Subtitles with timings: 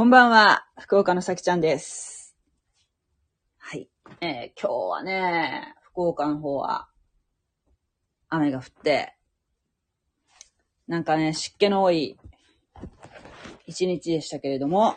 [0.00, 2.34] こんばんは、福岡のさきちゃんです。
[3.58, 3.90] はい。
[4.22, 6.88] えー今日はね、福岡の方は、
[8.30, 9.14] 雨が降って、
[10.88, 12.16] なんかね、湿気の多い
[13.66, 14.96] 一日でしたけれども、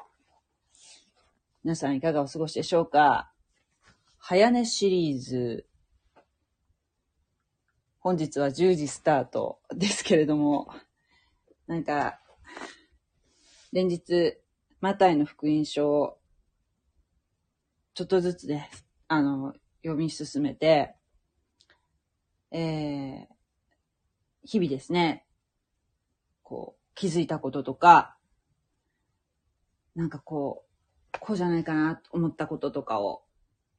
[1.65, 3.29] 皆さんいかがお過ごしでしょうか？
[4.19, 5.67] 早寝シリーズ、
[7.99, 10.69] 本日は10時スタートですけれども、
[11.67, 12.21] なんか、
[13.73, 14.37] 連日、
[14.83, 16.17] マタイの福音書を、
[17.93, 18.69] ちょっとずつね、
[19.07, 20.93] あの、読み進めて、
[22.51, 23.25] えー、
[24.43, 25.25] 日々ですね、
[26.41, 28.17] こう、気づいたこととか、
[29.95, 30.65] なんかこ
[31.13, 33.23] う、こうじゃないかなと思ったこととかを、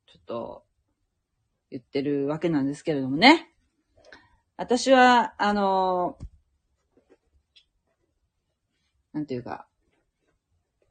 [0.06, 0.64] ちょっと、
[1.70, 3.52] 言ってるわけなんですけれどもね。
[4.56, 6.16] 私は、あの、
[9.12, 9.68] なんていうか、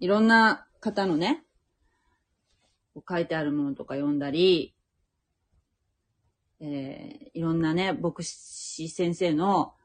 [0.03, 1.45] いろんな方のね、
[3.09, 4.75] 書いてあるものとか読んだり、
[6.59, 9.75] えーいろんなね、牧師先生の、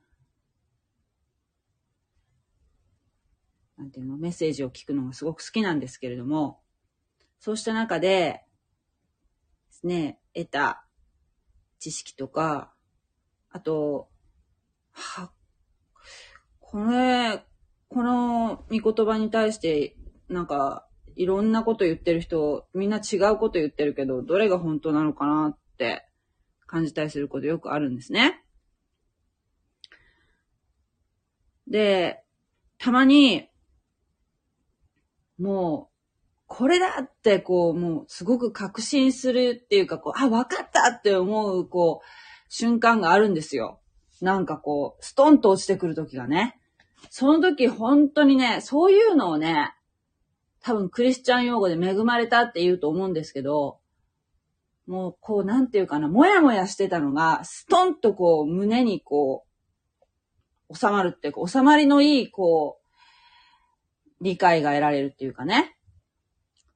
[3.77, 6.59] なんていうの、メッセージを聞くのがすごく好きなんですけれども、
[7.39, 8.43] そうした中で、
[9.69, 10.85] ですね、得た
[11.79, 12.75] 知識とか、
[13.51, 14.09] あと、
[14.91, 15.31] は、
[16.59, 17.45] これ、
[17.89, 19.95] この御言葉に対して、
[20.29, 26.09] なんか、いろんなこと言ってる人、みんな違うこと言ってるけど、どれが本当なのかなって
[26.67, 28.45] 感じたりすることよくあるんですね。
[31.67, 32.23] で、
[32.79, 33.49] たまに、
[35.39, 35.95] もう、
[36.47, 42.07] これだって、こう、もう、すごく確信するっていうか、こう、あ、わかったって思う、こう、
[42.49, 43.81] 瞬間があるんですよ。
[44.21, 46.59] なんかこう、ストンと落ちてくる時がね。
[47.11, 49.75] その時、本当にね、そういうのをね、
[50.69, 53.79] 多分クリスチャン用語で恵まれたって言うと思うんですけど、
[54.87, 59.47] もう、こう、なんていうかな、もやもやしてたのが、ストンとこう、胸にこ
[60.69, 62.81] う、収まるっていうか、収まりのいい、こ
[64.21, 65.75] う、理解が得られるっていうかね。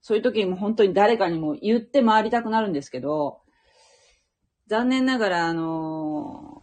[0.01, 3.43] そういう時にも本当に誰かにも言って回りたくなるんですけど、
[4.69, 6.63] 残念ながら、あのー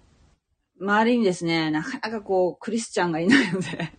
[0.81, 3.91] 周りにですね、なかなかこう、クリスチャンがいないので、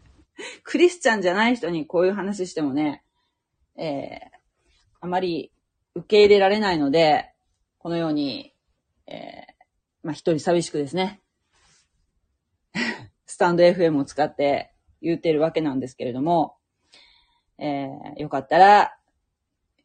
[0.64, 3.04] クリスチャンじゃない人にこういう話してもね、
[3.80, 4.36] えー、
[5.00, 5.50] あまり
[5.94, 7.32] 受け入れられないので、
[7.78, 8.52] このように、
[9.06, 9.16] えー、
[10.02, 11.22] まあ、一人寂しくですね、
[13.24, 16.56] スタンド FM を使って言ってるわけなんですけれども、
[17.56, 18.98] えー、よかったら、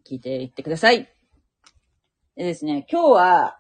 [0.06, 1.10] 聞いていってください。
[2.36, 3.60] でですね、今日は、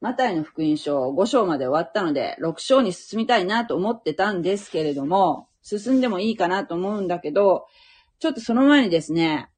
[0.00, 7.66] マタイの福音書5章まで終わったので、6章に進みたいなと思ってたんですけれども、進んでもいいかなと思うんだけど、
[8.20, 9.50] ちょっとその前にですね、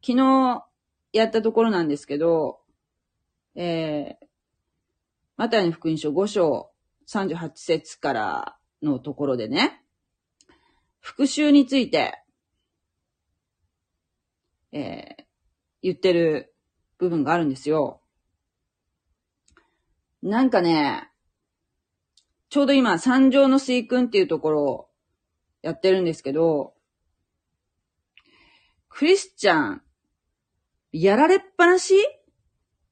[0.00, 0.64] 昨日
[1.12, 2.60] やったところなんですけど、
[3.54, 4.26] えー、
[5.36, 6.70] マタイの福音書5章
[7.08, 9.82] 38節からのところでね、
[11.00, 12.22] 復讐について、
[14.72, 15.24] えー、
[15.82, 16.54] 言ってる
[16.98, 18.02] 部分があるんですよ。
[20.22, 21.08] なんかね、
[22.50, 24.88] ちょうど今、三条の水訓っていうところを
[25.62, 26.74] やってるんですけど、
[28.88, 29.82] クリスチャン、
[30.92, 31.94] やられっぱなし？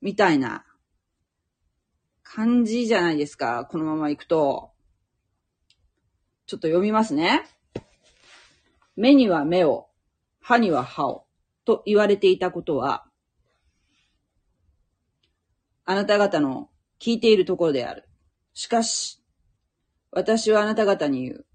[0.03, 0.65] みたいな
[2.23, 4.73] 感じじゃないですか、このまま行くと。
[6.47, 7.45] ちょっと読みますね。
[8.95, 9.89] 目には目を、
[10.41, 11.27] 歯には歯を、
[11.65, 13.07] と言われていたことは、
[15.85, 16.69] あなた方の
[17.01, 18.09] 聞いているところである。
[18.55, 19.23] しかし、
[20.11, 21.47] 私はあなた方に言う。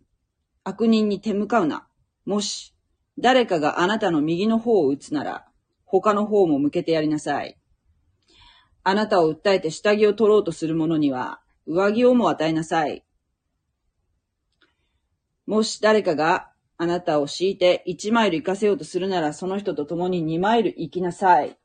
[0.64, 1.88] 悪人に手向かうな。
[2.26, 2.76] もし、
[3.18, 5.51] 誰かがあなたの右の方を打つなら、
[6.00, 7.58] 他の方も向けてやりなさい。
[8.84, 13.06] あなたを訴えて下着を取ろうとする者には、上着をも与えなさい。
[15.46, 21.58] もし誰かがあなたを敷いて1マイル行かせようとするなら、その人と共に2マイル行きなさい。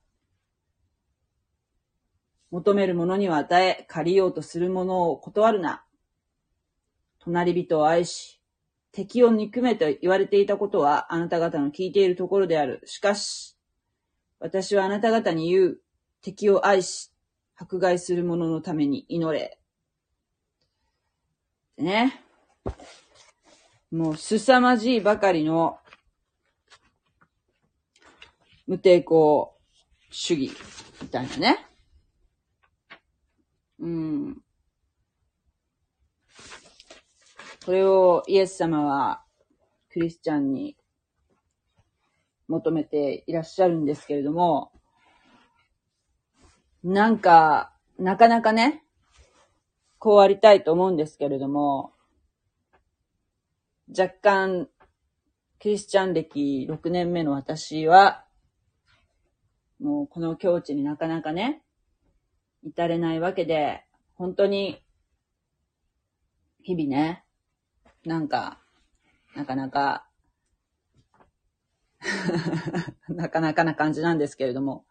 [2.51, 5.85] 求める者には与え、借りようとする者を断るな。
[7.21, 8.41] 隣人を愛し、
[8.93, 12.83] 敵を憎めと言われていたことはあなた方の聞いているところである。
[12.87, 13.56] しかし、
[14.39, 15.81] 私はあなた方に言う。
[16.23, 17.13] 敵を愛し、
[17.55, 19.61] 迫害する者のために祈れ。
[21.79, 22.21] ね。
[23.91, 25.79] もう凄まじいばかりの
[28.67, 29.57] 無抵抗
[30.11, 30.53] 主義
[31.01, 31.67] みたいなね。
[33.79, 34.43] うん。
[37.65, 39.23] これをイエス様は
[39.91, 40.77] クリスチャンに
[42.49, 44.73] 求めていらっしゃるんですけれども、
[46.85, 48.85] なんか、なかなかね、
[49.99, 51.93] こうありたいと思うんですけれども、
[53.89, 54.69] 若干、
[55.61, 58.25] クリスチャン歴6年目の私は、
[59.81, 61.63] もうこの境地になかなかね、
[62.63, 63.85] 至れないわけで、
[64.15, 64.83] 本当に、
[66.63, 67.25] 日々ね、
[68.05, 68.61] なんか、
[69.35, 70.07] なかなか
[73.09, 74.87] なかなかな感じなんですけれども。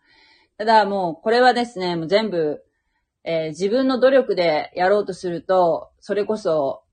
[0.57, 2.63] ただもう、これはですね、もう全部、
[3.23, 6.83] えー、自分の努力でやろうとすると、それこそ、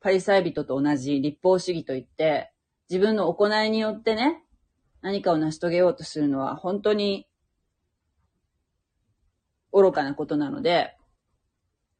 [0.00, 2.52] パリサイ人と同じ立法主義といって、
[2.88, 4.42] 自分の行いによってね、
[5.00, 7.28] 何かを成し遂げようとするのは本当に
[9.72, 10.96] 愚かなことなので、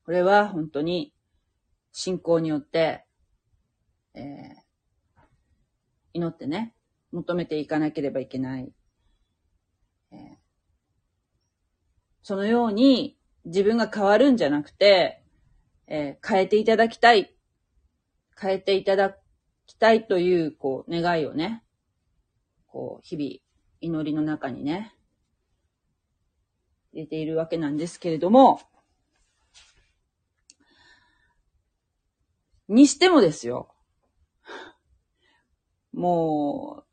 [0.05, 1.13] これは本当に
[1.93, 3.05] 信仰によって、
[4.15, 4.25] えー、
[6.15, 6.75] 祈ってね、
[7.13, 8.73] 求めていかなければいけない。
[12.29, 13.17] そのように
[13.47, 15.23] 自分が変わるんじゃなくて、
[15.87, 17.35] えー、変えていただきたい。
[18.39, 19.17] 変えていただ
[19.67, 21.65] きたいという、こう、願いをね、
[22.67, 23.31] こう、日々、
[23.81, 24.95] 祈りの中にね、
[26.93, 28.61] 入れているわけなんですけれども、
[32.69, 33.75] にしてもですよ。
[35.93, 36.88] もう、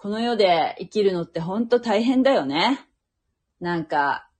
[0.00, 2.86] この世で生きるのってほんと大変だよね。
[3.58, 4.30] なんか、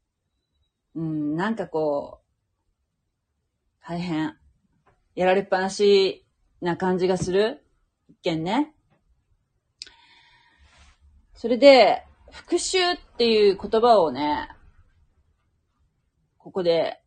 [0.94, 4.36] うん、なんかこう、大変。
[5.16, 6.24] やられっぱなし
[6.60, 7.64] な感じがする
[8.08, 8.72] 一見ね。
[11.34, 14.48] それで、復讐っていう言葉をね、
[16.38, 17.02] ここで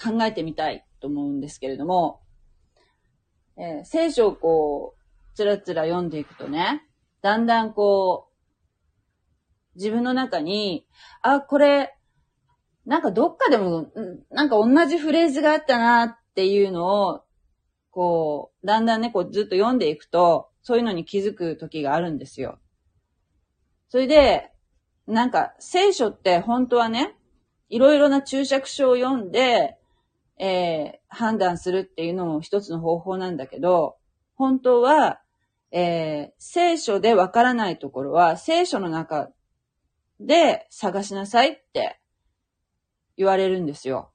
[0.00, 2.20] 考えてみたいと思うんですけれども、
[3.56, 5.01] えー、聖書をこう、
[5.34, 6.82] つらつら読んでいくとね、
[7.22, 8.32] だんだんこう、
[9.76, 10.86] 自分の中に、
[11.22, 11.96] あ、これ、
[12.84, 13.86] なんかどっかでも、
[14.30, 17.22] なんか同じフレーズがあったなっていうのを、
[17.90, 22.58] こう、だんだんね、こうずっと読んでいくと、そういうのに気づく時があるんですよ。
[23.88, 24.50] それで、
[25.06, 27.16] なんか聖書って本当はね、
[27.68, 29.78] いろいろな注釈書を読んで、
[30.38, 33.96] えー、判断するっていうのも一つの方法なんだけど、
[34.34, 35.21] 本当は、
[35.72, 39.30] えー、聖書でわからないところは、聖書の中
[40.20, 41.98] で探しなさいって
[43.16, 44.12] 言われるんですよ。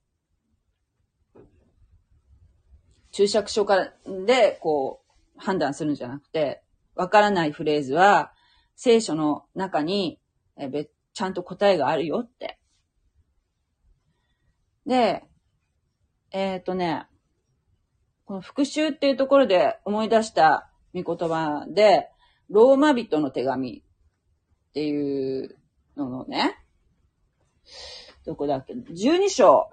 [3.11, 3.93] 注釈書から
[4.25, 6.61] で、こう、判断するんじゃなくて、
[6.95, 8.31] わからないフレーズは、
[8.75, 10.19] 聖書の中に、
[10.55, 12.59] えー、ちゃんと答えがあるよって。
[14.85, 15.25] で、
[16.31, 17.07] えっ、ー、とね、
[18.25, 20.66] この復習っていうところで思い出した
[21.03, 22.09] 御言葉で、
[22.49, 23.83] ローマ人の手紙
[24.69, 25.57] っていう
[25.95, 26.57] ののね、
[28.25, 29.69] どこだっけ ?12 章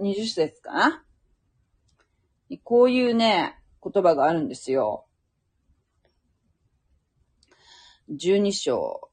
[0.00, 1.04] 20節かな？
[2.62, 5.06] こういうね、言葉があるんですよ。
[8.10, 9.10] 12章。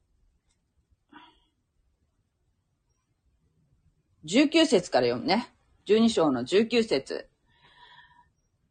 [4.25, 5.53] 19節から読むね。
[5.87, 7.27] 12章の19節。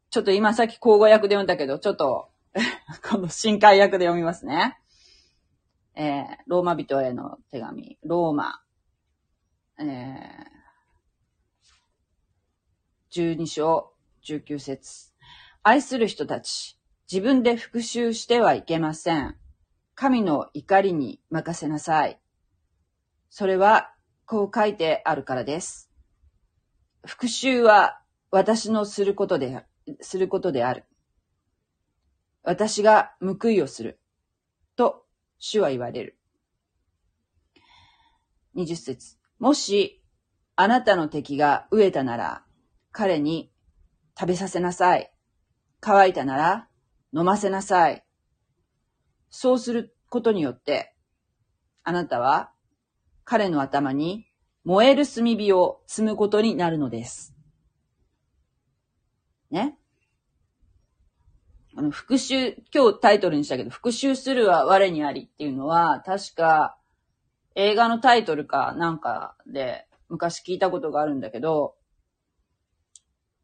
[0.09, 2.29] ちょっと今さっき口語訳で読んだけど、ちょっと
[3.09, 4.79] この新海訳で読みますね。
[5.95, 8.63] えー、ローマ人への手紙、ローマ、
[9.79, 13.93] えー、12章
[14.23, 15.11] 19節
[15.63, 16.77] 愛する人たち、
[17.11, 19.35] 自分で復讐してはいけません。
[19.95, 22.19] 神の怒りに任せなさい。
[23.29, 23.93] それは、
[24.25, 25.91] こう書いてあるからです。
[27.05, 29.65] 復讐は私のすることで、
[30.01, 30.85] することである。
[32.43, 33.99] 私が報いをする。
[34.75, 35.05] と、
[35.39, 36.19] 主は言われる。
[38.53, 39.17] 二十節。
[39.39, 40.03] もし、
[40.55, 42.45] あなたの敵が飢えたなら、
[42.91, 43.51] 彼に
[44.19, 45.11] 食べさせなさい。
[45.79, 46.67] 乾いたなら、
[47.15, 48.03] 飲ませなさい。
[49.29, 50.95] そうすることによって、
[51.83, 52.51] あなたは
[53.23, 54.27] 彼の頭に
[54.63, 57.33] 燃える炭火を積むことになるのです。
[59.51, 59.77] ね？
[61.75, 66.77] あの、復讐、今日タイトルにしたけど、復讐するは我にありっていうのは、確か
[67.55, 71.75] 映画のタイトルかなんかで昔聞いたことがあるんだけど、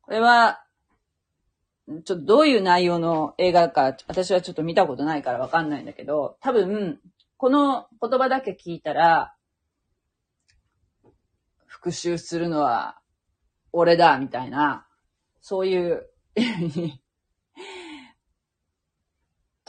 [0.01, 0.63] これは、
[1.87, 6.99] ちょっとどういう内容の映画か、私はちょっと見たことないからわかんないんだけど、多分、
[7.37, 9.33] この言葉だけ聞いたら、
[11.65, 12.99] 復讐するのは
[13.71, 14.85] 俺だ、みたいな
[15.41, 16.09] そういう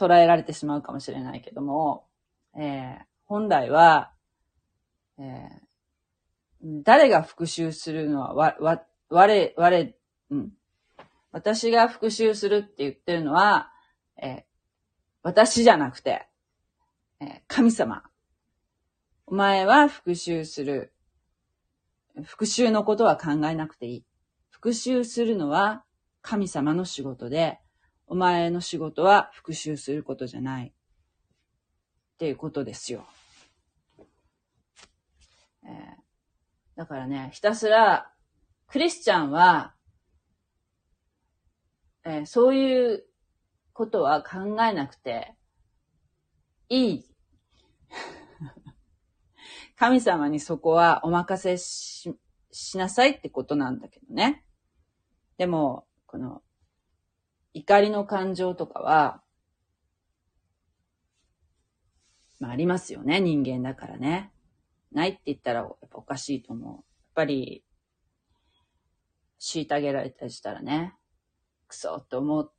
[0.01, 2.07] 捉えられてしまうかもしれないけども、
[2.57, 4.11] えー、本来は、
[5.19, 9.95] えー、誰が復讐するのは、わ、わ、我、我、
[10.31, 10.51] うん。
[11.31, 13.71] 私が復讐するって言ってるのは、
[14.17, 14.43] えー、
[15.21, 16.27] 私じゃなくて、
[17.19, 18.03] えー、神様。
[19.27, 20.93] お前は復讐する。
[22.23, 24.05] 復讐のことは考えなくていい。
[24.49, 25.83] 復讐するのは
[26.21, 27.59] 神様の仕事で、
[28.11, 30.67] お前の仕事は復讐することじゃない。
[30.67, 30.71] っ
[32.17, 33.05] ていうことですよ。
[35.63, 35.71] えー、
[36.75, 38.11] だからね、ひたすら、
[38.67, 39.75] クリスチャンは、
[42.03, 43.05] えー、そういう
[43.71, 45.33] ことは考えなくて
[46.67, 47.05] いい。
[49.79, 52.13] 神様にそこはお任せし、
[52.51, 54.45] しなさいってことなんだけどね。
[55.37, 56.43] でも、この、
[57.53, 59.21] 怒りの感情とかは、
[62.39, 64.31] まあありますよね、人間だからね。
[64.91, 66.73] ないって言ったらやっぱおかしいと思う。
[66.73, 67.63] やっぱり、
[69.39, 70.95] 虐げられたりしたらね、
[71.67, 72.51] クソって思っ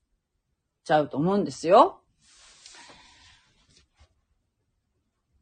[0.85, 2.03] ちゃうと思うんですよ。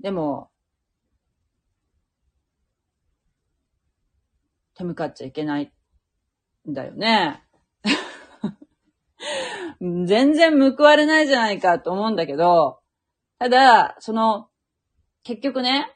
[0.01, 0.51] でも、
[4.75, 5.73] 手向かっちゃいけない
[6.69, 7.45] んだよね。
[9.81, 12.81] 全然報われないじゃないかと思うんだけど、
[13.39, 14.49] ただ、その、
[15.23, 15.91] 結局ね、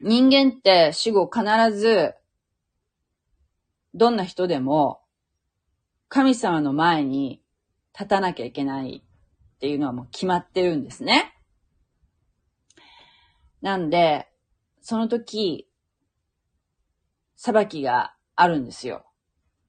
[0.00, 2.14] 人間って死後必ず、
[3.94, 5.00] どんな人でも、
[6.08, 7.40] 神様の前に
[7.94, 11.32] 立たなきゃいけないっていうのはもう決まってるんですね。
[13.60, 14.28] なんで、
[14.80, 15.68] その時、
[17.36, 19.06] 裁きがあるんですよ。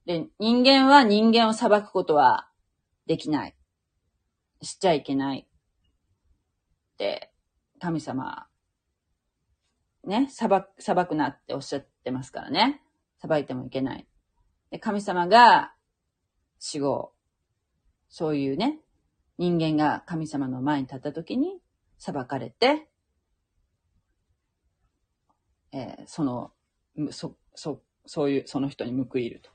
[0.05, 2.49] で、人間は人間を裁くことは
[3.05, 3.55] できない。
[4.61, 5.39] しちゃいけない。
[5.39, 7.31] って、
[7.79, 8.47] 神様、
[10.05, 12.81] ね、裁く、裁くなっておっしゃってますからね。
[13.25, 14.07] 裁いてもいけない。
[14.71, 15.73] で、神様が
[16.59, 17.13] 死後、
[18.09, 18.79] そういうね、
[19.37, 21.59] 人間が神様の前に立った時に
[21.97, 22.89] 裁かれて、
[25.71, 26.51] えー、その、
[27.11, 29.52] そ、そ、そういう、その人に報いると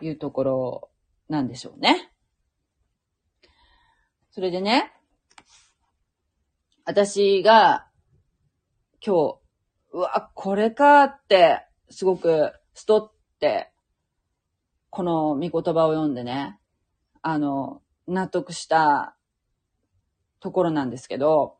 [0.00, 0.90] いうところ
[1.28, 2.10] なんでしょうね。
[4.30, 4.92] それでね、
[6.84, 7.86] 私が
[9.04, 9.38] 今日、
[9.92, 13.72] うわ、これかって、すごくストって、
[14.90, 16.58] この見言葉を読んでね、
[17.22, 19.16] あの、納得した
[20.40, 21.58] ところなんですけど、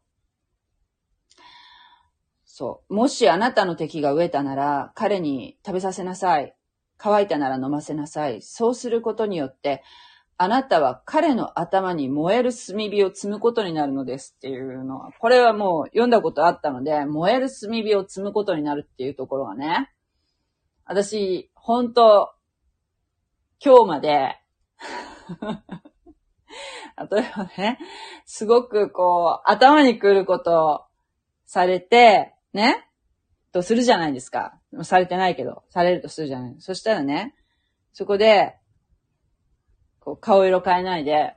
[2.44, 2.94] そう。
[2.94, 6.54] もしあなたの敵が飢えたなら、彼に食べさせなさい。
[7.02, 8.42] 乾いたなら飲ませなさい。
[8.42, 9.82] そうすることによって、
[10.36, 19.90] あなたは彼の頭に燃える炭火を積むことになるのですっていうのは、これはもう読んだことあったので、燃える炭火を積むことになるっていうところがね、
[20.84, 22.32] 私、本当
[23.64, 24.36] 今日まで
[27.10, 27.78] 例えばね、
[28.26, 30.80] すごくこう、頭にくることを
[31.46, 32.89] されて、ね
[33.52, 34.58] とするじゃないですか。
[34.82, 36.56] されてないけど、されるとするじゃない。
[36.58, 37.34] そしたらね、
[37.92, 38.56] そこで、
[39.98, 41.34] こう、顔色変えないで、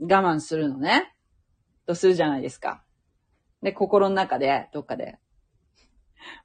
[0.00, 1.14] 我慢するのね。
[1.86, 2.82] とするじゃないですか。
[3.62, 5.18] で、心の中で、どっかで、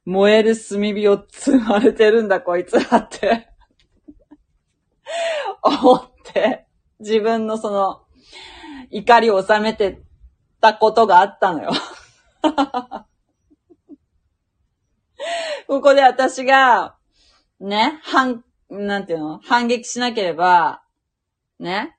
[0.04, 3.48] 燃える炭火を積まれてるんだ、こいつらって
[5.62, 6.66] 思って、
[7.00, 8.02] 自分のその、
[8.90, 10.02] 怒りを収めて
[10.60, 11.70] たことがあったのよ
[15.66, 16.96] ここで私が、
[17.60, 19.40] ね、反、なんていうの？
[19.44, 20.82] 反撃しなければ、
[21.58, 21.96] ね？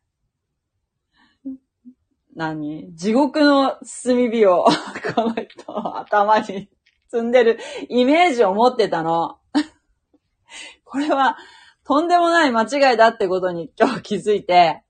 [2.36, 2.96] 何？
[2.96, 4.66] 地獄の炭火を、
[5.16, 6.70] この人、頭に
[7.10, 7.60] 積んでる
[7.90, 9.40] イメージを持ってたの。
[10.86, 11.38] これは、
[11.84, 14.84] とんでもない間違いだってことに今日気づいて、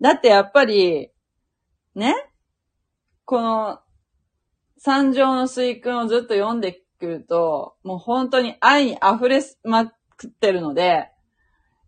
[0.00, 1.10] だってやっぱり、
[1.94, 2.14] ね？
[3.24, 3.80] この、
[4.78, 9.86] 三条の水訓をずっと読んでくると、もう本当に愛に溢れま
[10.16, 11.10] くってるので、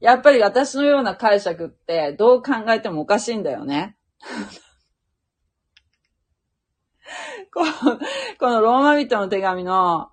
[0.01, 3.97] やっぱり私のような解釈ってどう考えてもおかしいんだよね。
[7.53, 7.73] この
[8.39, 10.11] このローマ人の手紙の、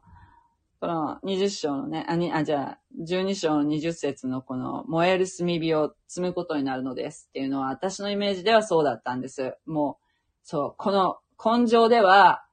[0.79, 9.55] この20章のね、あ、に、あ、じゃあ、12章の20節のこの燃える炭火を積むことになるのですっていうのは私のイメージではそうだったんです。
[9.65, 10.05] もう、
[10.43, 12.45] そう、この根性では、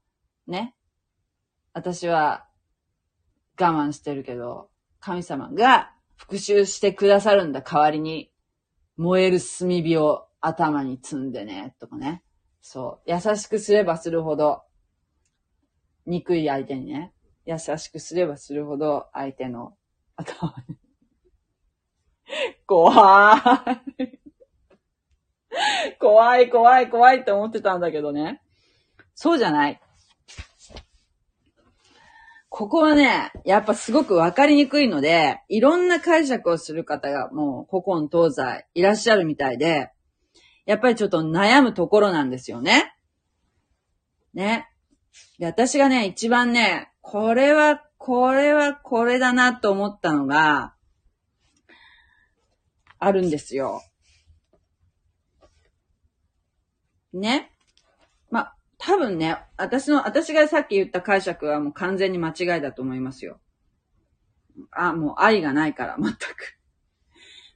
[0.46, 0.74] ね、
[1.74, 2.46] 私は
[3.60, 8.30] 我慢してるけど、神様が復讐してくださるんだ代わりに、
[8.96, 12.22] 燃える炭火を頭に積んでね、とかね。
[12.60, 13.10] そう。
[13.10, 14.62] 優しくすればするほど、
[16.06, 17.12] 憎い相手にね、
[17.44, 19.76] 優しくすればするほど相手の
[20.16, 20.76] 頭に。
[22.66, 23.36] 怖
[23.98, 24.18] い。
[25.98, 28.40] 怖い、怖い、怖いって思ってたんだけどね。
[29.14, 29.80] そうじゃない。
[32.56, 39.90] ここはね、やっぱすごくわかりにくいので、いろんな解釈をする方がもう古今東西いらっしゃるみたいで、
[40.64, 42.94] やっぱりちょっと悩むところなんですよね。
[44.34, 44.68] ね。
[45.40, 50.76] で、私がね、一番ね、これは、これはこれだなと思ったのが、
[53.00, 53.82] あるんですよ。
[57.12, 57.50] ね。
[58.78, 63.40] 多分ね、私の、私がさっき言った解釈はもう完全に間違いだと思いますよ。
[64.72, 66.16] あ、もう愛がないから、全く。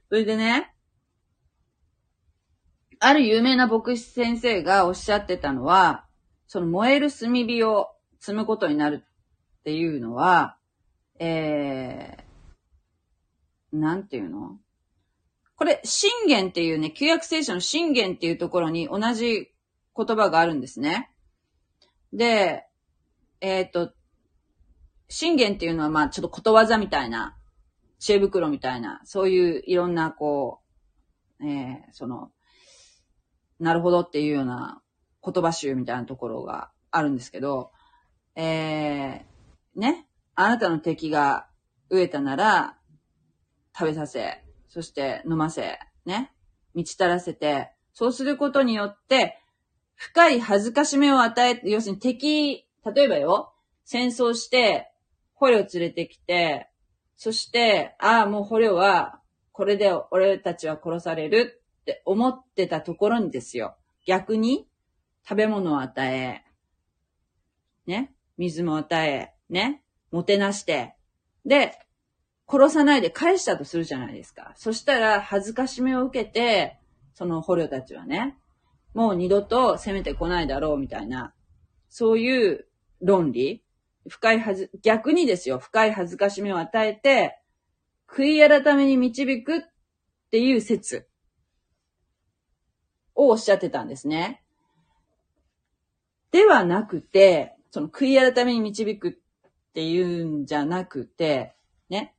[0.09, 0.73] それでね、
[2.99, 6.05] ある有名な牧師先生がおっしゃってたのは、
[6.47, 7.87] その燃える炭火を
[8.19, 10.57] 積むことになるっていうのは、
[11.19, 14.57] えー、なんていうの？
[15.55, 19.51] これ、信玄っていうね、旧約聖書の信玄っていうところに同じ
[20.05, 21.11] 言葉があるんですね。
[22.13, 22.65] で、
[23.41, 23.93] えっ、ー、と、
[25.09, 27.35] 信玄っていうのはまあちょっとことわざみたいな、
[27.99, 30.61] 知恵袋みたいな、そういういろんなこ
[31.41, 32.31] う、えー、その、
[33.59, 34.81] なるほどっていうような
[35.23, 37.71] 言葉集みたいなところがあるんですけど、
[38.35, 41.47] えー、ね、あなたの敵が
[41.91, 42.77] 飢えたなら、
[43.77, 46.31] 食べさせ、そして飲ませ、ね、
[46.73, 49.39] 満ちたらせて、そうすることによって、
[49.99, 54.89] 深い恥ずかしめを与え、要するに敵、例えばよ、戦争して、
[55.33, 56.69] 捕虜を連れてきて、
[57.17, 59.19] そして、ああ、もう捕虜は、
[59.51, 63.75] これで俺たちは殺されるって思ってたところにですよ。
[64.07, 64.69] 逆に、
[65.27, 66.45] 食べ物を与え、
[67.85, 70.95] ね、水も与え、ね、もてなして、
[71.45, 71.77] で、
[72.47, 74.53] 殺さないで返したとするじゃないですか。
[74.55, 76.79] そしたら、恥ずかしめを受けて、
[77.13, 78.38] その捕虜たちはね、
[78.93, 81.33] もう二度と攻めてこないだろうみたいな、
[81.89, 82.67] そういう
[83.01, 83.63] 論理
[84.07, 87.39] 深いはず、逆にですよ、深い恥ずかしめを与えて、
[88.07, 89.61] 悔い改めに導くっ
[90.31, 91.07] ていう説
[93.15, 94.43] をおっしゃってたんですね。
[96.31, 99.13] ではなくて、その悔い改めに導くっ
[99.73, 101.55] ていうんじゃなくて、
[101.89, 102.15] ね。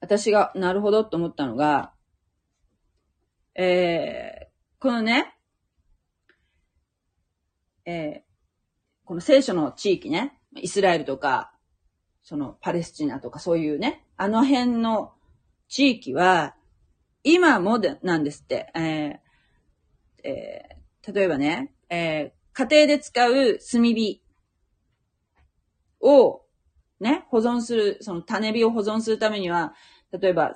[0.00, 1.92] 私がなるほどと思ったのが、
[3.58, 4.46] えー、
[4.78, 5.34] このね、
[7.86, 8.22] えー、
[9.06, 11.54] この聖書の地域ね、イスラエルとか、
[12.22, 15.14] そのパレスチナとかそういうね、あの辺の
[15.68, 16.54] 地域は、
[17.24, 24.22] 今もで、なんですって、えーえー、例えばね、えー、家庭で使う炭火
[26.02, 26.42] を、
[27.00, 29.72] ね、保存する、その種火を保存するためには、
[30.12, 30.54] 例えば、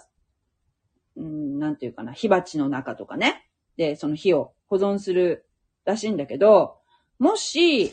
[1.17, 3.49] うん、なんていうかな、火鉢の中とかね。
[3.77, 5.47] で、その火を保存する
[5.85, 6.77] らしいんだけど、
[7.19, 7.93] もし、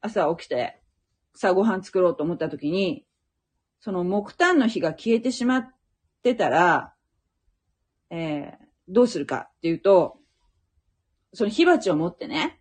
[0.00, 0.80] 朝起きて、
[1.34, 3.04] さあご飯作ろうと思った時に、
[3.80, 5.74] その木炭の火が消えてしまっ
[6.22, 6.94] てたら、
[8.10, 10.18] えー、どうするかっていうと、
[11.34, 12.60] その火鉢を持ってね、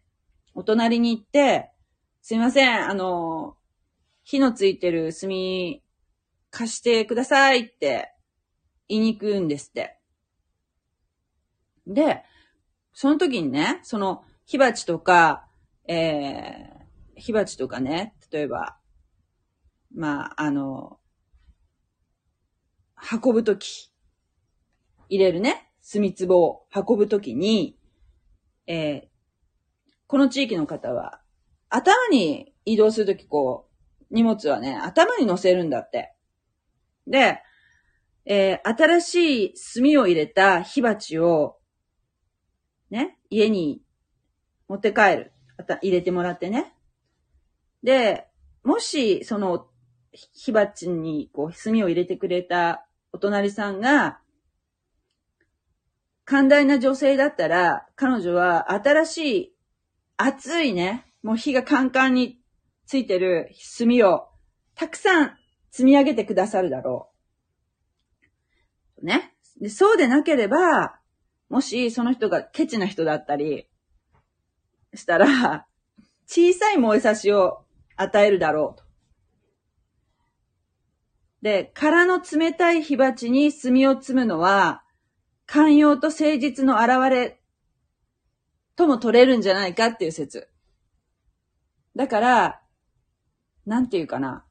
[0.54, 1.72] お隣に行って、
[2.22, 3.56] すいません、あの、
[4.24, 5.30] 火のついてる炭
[6.50, 8.15] 貸してくださいって
[8.88, 9.98] 言いに行くんですって。
[11.88, 12.24] で、
[12.94, 15.48] その時にね、その火鉢とか、
[15.88, 18.78] えー、火鉢とかね、例えば、
[19.94, 21.00] まあ、あの、
[23.24, 23.92] 運ぶとき、
[25.10, 27.78] 入れるね、炭壺を運ぶときに、
[28.68, 29.08] えー、
[30.08, 31.22] この地域の方は、
[31.70, 33.68] 頭に移動するときこ
[34.12, 36.14] う、荷物はね、頭に乗せるんだって。
[37.08, 37.42] で、
[38.26, 41.58] えー、新しい炭を入れた火鉢を、
[42.90, 43.82] ね、家に
[44.68, 45.32] 持って帰る。
[45.82, 46.74] 入れてもらってね。
[47.84, 48.28] で、
[48.64, 49.68] もし、その、
[50.12, 54.20] 火鉢にこう炭を入れてくれたお隣さんが、
[56.24, 59.56] 寛大な女性だったら、彼女は新しい、
[60.18, 62.40] 熱いね、もう火がカンカンに
[62.86, 64.28] ついてる炭を
[64.76, 65.38] たくさん
[65.72, 67.15] 積み上げてくださるだろう。
[69.06, 69.34] ね。
[69.62, 71.00] で、そうでなければ、
[71.50, 73.68] もしその人がケチな人だったり
[74.94, 75.68] したら、
[76.28, 77.64] 小さい燃えさしを
[77.96, 78.86] 与えるだろうと。
[81.42, 84.84] で、空の冷たい火鉢に炭を積むのは、
[85.46, 87.40] 寛容と誠実の現れ
[88.76, 90.50] とも取れるんじゃないかっていう説。
[91.96, 92.62] だから、
[93.66, 94.44] なんていうかな。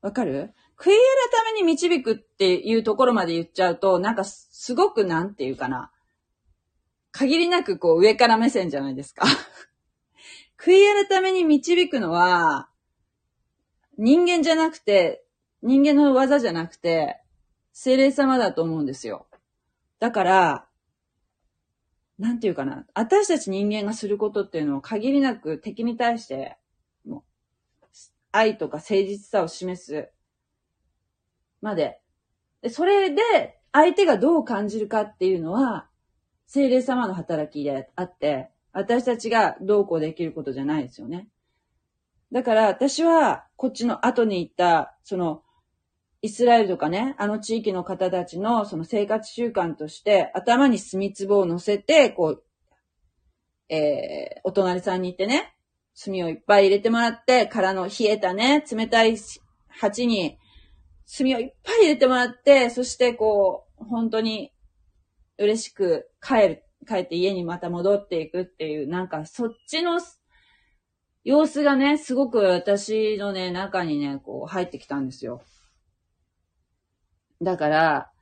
[0.00, 0.54] わかる？
[0.78, 5.90] 悔い改めに導くっていうところまで言っちゃうと、なんかすごくなんていうかな。
[7.10, 9.26] 限りなくこう上から目線じゃないですか。
[10.56, 12.68] 悔い改めに導くのは、
[13.96, 15.24] 人間じゃなくて、
[15.62, 17.20] 人間の技じゃなくて、
[17.72, 19.26] 精霊様だと思うんですよ。
[19.98, 20.68] だから、
[22.20, 22.86] なんていうかな。
[22.94, 26.56] 私たち人間がすることっていうのを限りなく敵に対して、
[28.30, 30.10] 愛とか誠実さを示す
[31.60, 32.00] まで。
[32.62, 33.22] で、それで、
[33.72, 35.88] 相手がどう感じるかっていうのは、
[36.46, 41.28] 精霊様の働きであって、私たちがどうこうできることじゃないですよね。
[42.32, 45.42] だから私は、こっちの後に行った、その、
[46.20, 52.44] イスラエルとかね、あの地域の方たちのその生活習慣として、頭に墨壺を乗せて、こう、
[53.68, 55.54] えー、お隣さんに行ってね、
[56.02, 59.16] 炭をいっぱい入れてもらって、からの冷えたね、冷たい
[59.68, 60.38] 鉢に
[61.16, 64.52] 炭をいっぱい入れてもらって、そしてこう、本当に
[65.38, 70.00] 嬉しく帰る、帰って家にまた戻っていくっていう、なんかそっちの
[71.24, 75.42] 様子がね、すごく私のね、中にね、こう入ってきたんですよ。
[77.40, 78.12] だから、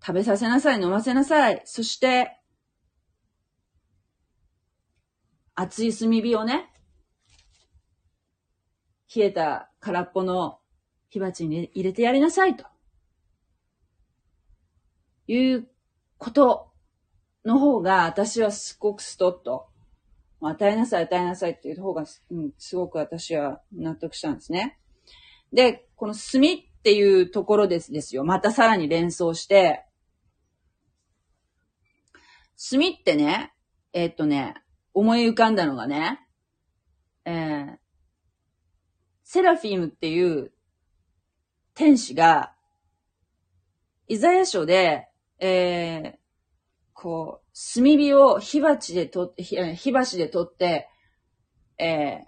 [0.00, 1.60] 食べさせなさい、飲ませなさい。
[1.64, 2.40] そして、
[5.54, 6.72] 熱い炭火をね、
[9.14, 10.60] 冷えた空っぽの
[11.10, 12.64] 火鉢に入れてやりなさいと。
[15.26, 15.68] いう
[16.16, 16.72] こと
[17.44, 19.68] の方が、私はすごくストッと、
[20.40, 24.78] 与えなさい、与えなさいっていう方が、うん、すごく私は納得したんですね。
[25.52, 28.24] で、この炭っていうところですですよ。
[28.24, 29.84] またさらに連想して、
[32.70, 33.52] 炭ってね、
[33.92, 34.54] えー、っとね、
[34.94, 36.20] 思い浮かんだのがね、
[37.24, 37.76] えー、
[39.24, 40.52] セラフィムっていう
[41.78, 42.54] 天使が、
[44.08, 45.06] イザヤ書で、
[45.38, 46.12] えー、
[46.92, 50.88] こう、炭火を火鉢で取って、火箸で取って、
[51.78, 52.26] えー、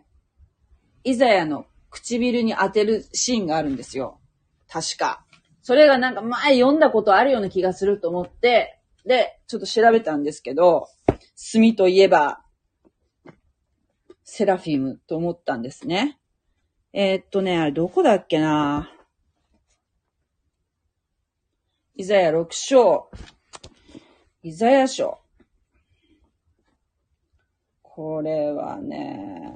[1.02, 4.20] イザヤの唇に当てるシーンがあるんですよ。
[4.68, 5.26] 確か。
[5.62, 10.86] それがなんか前読んだことあるような気がすると思って、で、ちょっと調べたんですけど、
[11.52, 12.44] 炭といえば、
[14.22, 16.20] セラフィムと思ったんですね。
[16.92, 18.92] えー、っとね、あれどこだっけな
[21.94, 23.11] イザヤ6章。
[24.42, 25.18] イザヤ書。
[27.83, 29.53] これはね、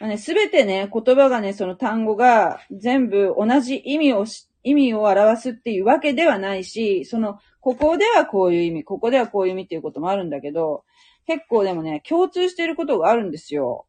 [0.00, 10.84] まあねすべてね、言葉がね、その単語が全部同じ意味をし意味を表すっていうわけではないし、その、ここではこういう意味、ここではこういう意味っていうこともあるんだけど、
[11.26, 13.86] 結構でもね、共通していることがあるんですよ。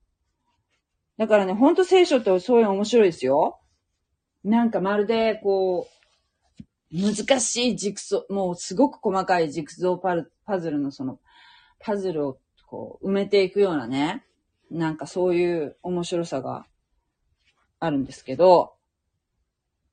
[1.18, 3.60] だからね、ほんと聖書ってそういうの面白いですよ。
[4.44, 5.94] なんかまるで、こう、
[6.94, 11.20] 難しいジクソ、もうすごく細かいジクソパパズルのその、
[11.80, 14.26] パズルをこう埋めていくようなね、
[14.70, 16.66] なんかそういう面白さが
[17.80, 18.74] あるんですけど、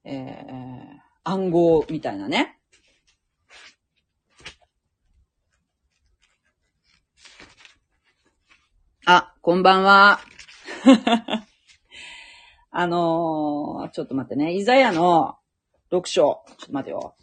[0.05, 2.59] えー、暗号みたいなね。
[9.07, 10.21] あ、こんばんは。
[12.73, 14.55] あのー、ちょっと待ってね。
[14.55, 15.37] イザヤの
[15.91, 16.43] 読書。
[16.47, 17.17] ちょっと待てよ。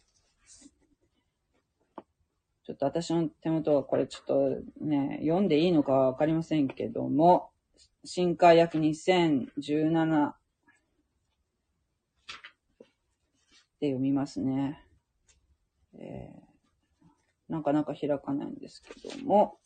[2.66, 7.50] ちょっと私の手元はこれちょっとね、読んでいいのかわかりませんけども、
[8.04, 10.34] 新海約2017
[13.80, 14.84] で読みますね。
[15.98, 19.60] えー、なかなか開かないんですけども、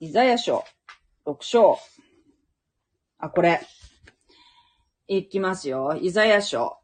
[0.00, 0.64] イザヤ書、
[1.26, 1.78] 6章。
[3.18, 3.60] あ、これ。
[5.06, 5.98] いきますよ。
[6.00, 6.78] イザヤ書。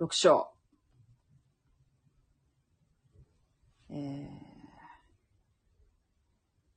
[0.00, 0.50] 6章。
[3.90, 4.28] えー、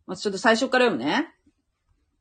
[0.05, 1.33] まずちょっと最初から読むね。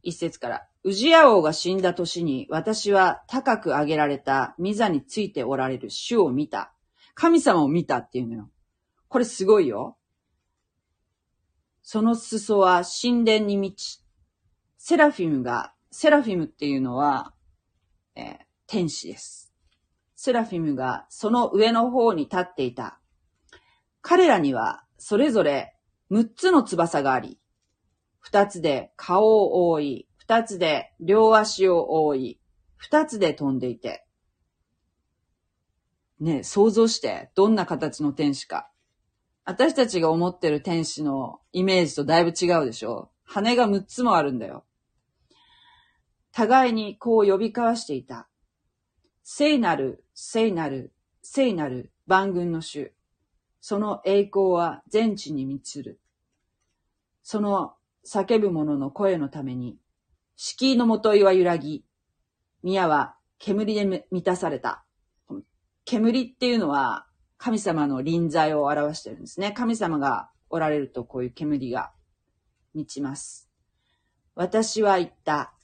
[0.02, 0.66] 一節から。
[0.82, 6.72] ウジヤ王が死んだ年に私は高く上げられたミザについておられる主を見た。
[7.14, 8.50] 神様を見たっていうのよ。
[9.08, 9.98] これすごいよ。
[11.82, 14.02] その裾は神殿に満ち、
[14.78, 17.34] セラフィムが、セラフィムっていうのは、
[18.14, 19.52] えー、天使です。
[20.16, 23.00] セラフィムがその上の方に立っていた。
[24.02, 25.74] 彼らにはそれぞれ
[26.10, 27.38] 6つの翼があり、
[28.30, 32.40] 2つで顔を覆い、2つで両足を覆い、
[32.76, 34.04] 二つで飛んでいて、
[36.20, 38.70] ね、想像して、どんな形の天使か。
[39.44, 44.64] 私たちが思ってる天使のイメージとだいぶ違うでしょ羽が6つもあるんだよ。
[46.32, 48.28] 互いにこう呼び交わしていた。
[49.22, 52.92] 聖なる、聖なる、聖なる万軍の主。
[53.60, 56.00] その栄光は全地に満ちる。
[57.22, 57.74] その
[58.06, 59.78] 叫ぶ者の声のために、
[60.36, 61.84] 敷居のもといは揺らぎ、
[62.62, 64.84] 宮は煙で満たされた。
[65.84, 69.52] 煙っていうのは神様の臨在を表してるんですね。
[69.52, 71.92] 神様がおられるとこういう煙が
[72.74, 73.48] 満ちます。
[74.34, 75.54] 私は言った。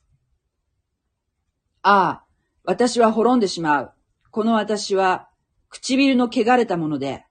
[1.88, 2.24] ああ、
[2.64, 3.92] 私は滅んでしまう。
[4.32, 5.28] この私は
[5.68, 7.24] 唇の汚れたもので、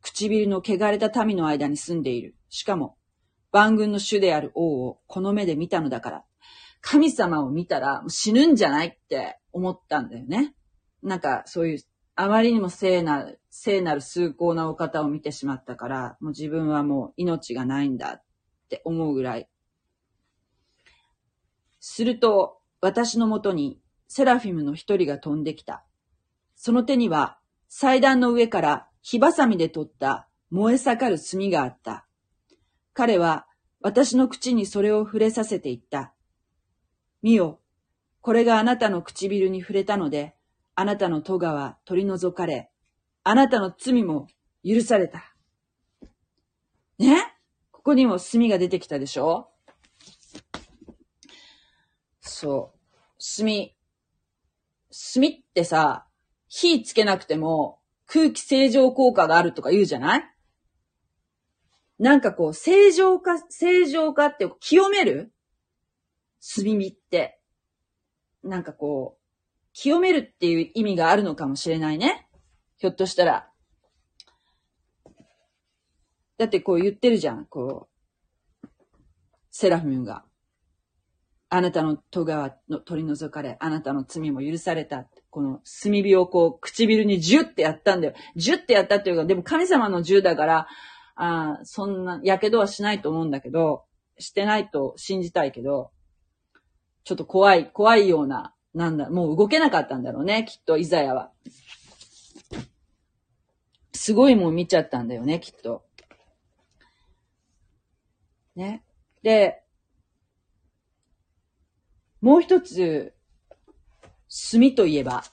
[0.00, 2.36] 唇の汚れた民の間に住んでいる。
[2.48, 2.96] しかも、
[3.50, 6.24] 万軍の主である王をこの目で見たのだから、
[6.80, 10.54] 神様を見たら死ぬんじゃないって思ったんだよね。
[11.02, 11.78] なんかそういう、
[12.14, 18.22] あまりにも聖なる、聖なる崇高なお方を見てしまったから、もう自分はもう命がないんだっ
[18.68, 19.48] て思うぐらい。
[21.80, 25.84] すると、私のもとにセラフィムの一人が飛んできた。
[26.54, 27.38] その手には
[27.68, 32.06] 祭壇の上から火ばさみで取った燃え盛る炭があった。
[32.94, 33.46] 彼は
[33.80, 36.14] 私の口にそれを触れさせていった。
[37.22, 37.60] 見よ、
[38.20, 40.34] これがあなたの唇に触れたので、
[40.74, 42.70] あなたの戸は取り除かれ、
[43.24, 44.28] あなたの罪も
[44.64, 45.34] 許された。
[46.98, 47.34] ね？
[47.70, 49.50] ここにも炭が出てきたでしょ？
[52.20, 53.22] そう。
[53.44, 53.75] 炭。
[55.14, 56.06] 炭ってさ、
[56.48, 60.24] 火つけなくても空気清浄効果があるとか言うじゃない？
[61.98, 65.32] なんかこう、正常化、正常化って清める？
[66.54, 67.40] 炭火って。
[68.42, 69.22] なんかこう、
[69.72, 72.28] 清めるっていう意味があるのかもしれないね。
[72.76, 73.50] ひょっとしたら。
[76.38, 77.88] だってこう言ってるじゃん、こ
[78.62, 78.68] う。
[79.50, 80.25] セラフィムが。
[81.56, 85.06] あなたの戸川の取り除かれ、あなたの罪も許された。
[85.30, 88.14] この炭火をこう唇にジュってやったんだよ。
[88.36, 90.68] ジュってやったっていうか、でも神様の銃だから、
[91.14, 93.84] あそんな、やけどはしないと思うんだけど、
[94.18, 95.92] してないと信じたいけど、
[97.04, 101.32] ちょっと怖い、怖いような、なんだ、もう動けなかったんだろうね、きっと、イザヤは。
[103.94, 105.86] すごいもん見ちゃったんだよね、きっと。
[108.56, 108.82] ね。
[109.22, 109.62] で、
[112.20, 113.14] もう一つ、
[114.52, 115.24] 炭といえば、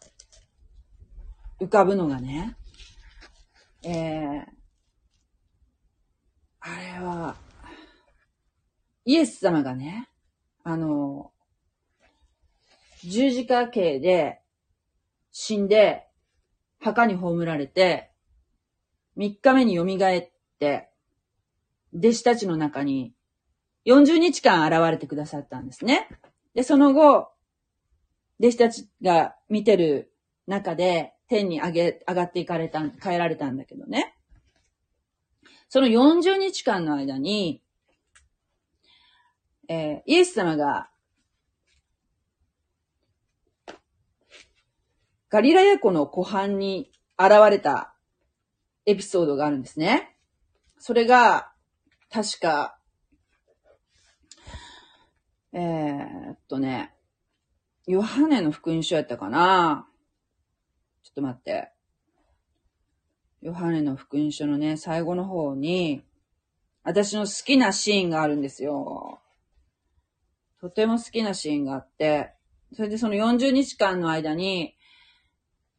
[1.59, 2.55] 浮かぶのがね、
[3.83, 4.43] えー、
[6.59, 7.35] あれは、
[9.05, 10.09] イエス様がね、
[10.63, 11.31] あの、
[13.03, 14.41] 十字架刑で
[15.31, 16.07] 死んで、
[16.79, 18.11] 墓に葬られて、
[19.15, 19.87] 三日目に蘇っ
[20.59, 20.89] て、
[21.93, 23.13] 弟子たちの中に
[23.85, 26.07] 40日間現れてくださったんですね。
[26.53, 27.29] で、その後、
[28.39, 30.13] 弟子たちが見てる
[30.47, 34.15] 中で、天に上げ、上がっていかれた、変えられたんだけどね。
[35.69, 37.63] その40日間の間に、
[39.67, 40.89] えー、イエス様が、
[45.29, 47.95] ガリラヤ湖の湖畔に現れた
[48.85, 50.15] エピソードがあるんですね。
[50.77, 51.51] それが、
[52.11, 52.77] 確か、
[55.53, 56.93] えー、っとね、
[57.85, 59.87] ヨハネの福音書やったかな？
[61.03, 61.71] ちょっと待って。
[63.41, 66.03] ヨハネの福音書のね、最後の方に、
[66.83, 69.19] 私の好きなシーンがあるんですよ。
[70.59, 72.31] とても好きなシーンがあって、
[72.73, 74.75] それでその40日間の間に、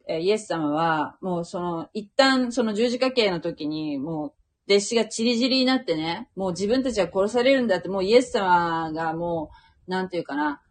[0.07, 10.61] えイエス様は、もうその、一旦その十字架刑の時に、もう弟子がチリジリになってね、もう自分たちは殺されるんだって、もうイエス様がもう、なんていうかな、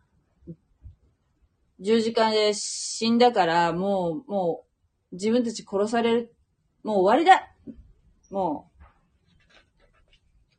[1.81, 4.65] 十字架で死んだから、もう、も
[5.13, 6.35] う、自分たち殺される、
[6.83, 7.53] もう終わりだ。
[8.31, 8.85] もう。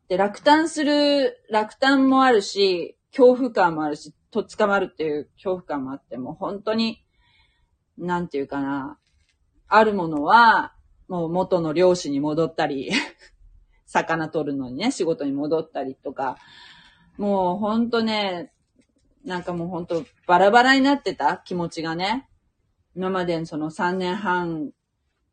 [0.07, 7.03] で、落胆する、落胆もあるし、恐怖感もあるし、とっ捕まるっていう恐怖感もあって、もう本当に、
[7.97, 8.99] なんていうかな、
[9.67, 10.73] あるものは、
[11.07, 12.91] もう元の漁師に戻ったり、
[13.85, 16.37] 魚取るのにね、仕事に戻ったりとか、
[17.17, 18.51] もうほんとね、
[19.23, 21.37] なんかもうほんとバラバラになってた？
[21.37, 22.27] 気持ちがね。
[22.95, 24.71] 今までその3年半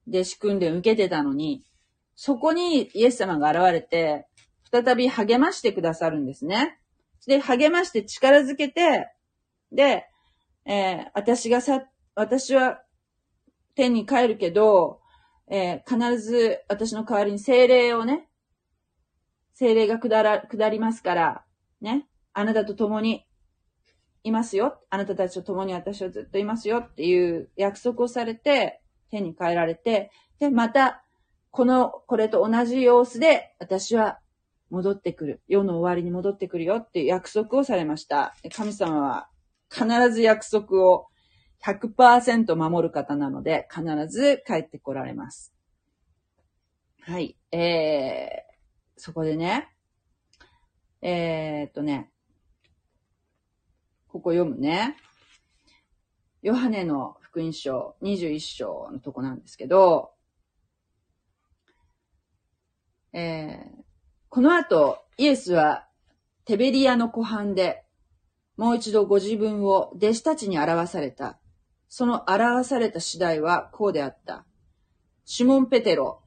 [0.06, 1.64] で仕組んで受けてたのに、
[2.14, 4.26] そこにイエス様が現れて、
[4.70, 6.78] 再び励ましてくださるんですね。
[7.26, 9.08] で、励まして力づけて、
[9.70, 10.06] で、
[10.64, 12.82] えー私がさ、私は
[13.74, 15.00] 天に帰るけど、
[15.48, 18.28] えー必ず私の代わりに精霊をね、
[19.54, 21.41] 精霊が下ら、下りますから、
[21.82, 23.26] ね、あなたと共に
[24.24, 24.80] いますよ。
[24.88, 31.04] あなたたちと共に私はずっといますよっていう約束をされて、天に帰られて、で、また、
[31.50, 34.20] この、これと同じ様子で、私は
[34.70, 35.42] 戻ってくる。
[35.48, 38.34] 世の終わりに戻ってくるよっていう約束をされました。
[38.54, 39.28] 神様は
[39.70, 41.08] 必ず約束を
[41.64, 45.52] 100%守る方なので、必ず帰ってこられます。
[47.00, 47.36] はい。
[47.50, 49.71] えー、そこでね、
[51.02, 52.10] えー、っとね、
[54.06, 54.96] ここ読むね。
[56.42, 60.12] ヨハネの福音書21章のとこなんですけど、
[63.12, 63.82] えー、
[64.28, 65.88] この後、イエスは
[66.44, 67.84] テベリアの湖畔で、
[68.56, 71.38] もう一度ご自分を弟子たちに表された。
[71.88, 74.46] その表された次第はこうであった。
[75.24, 76.22] シモン・ペテロ、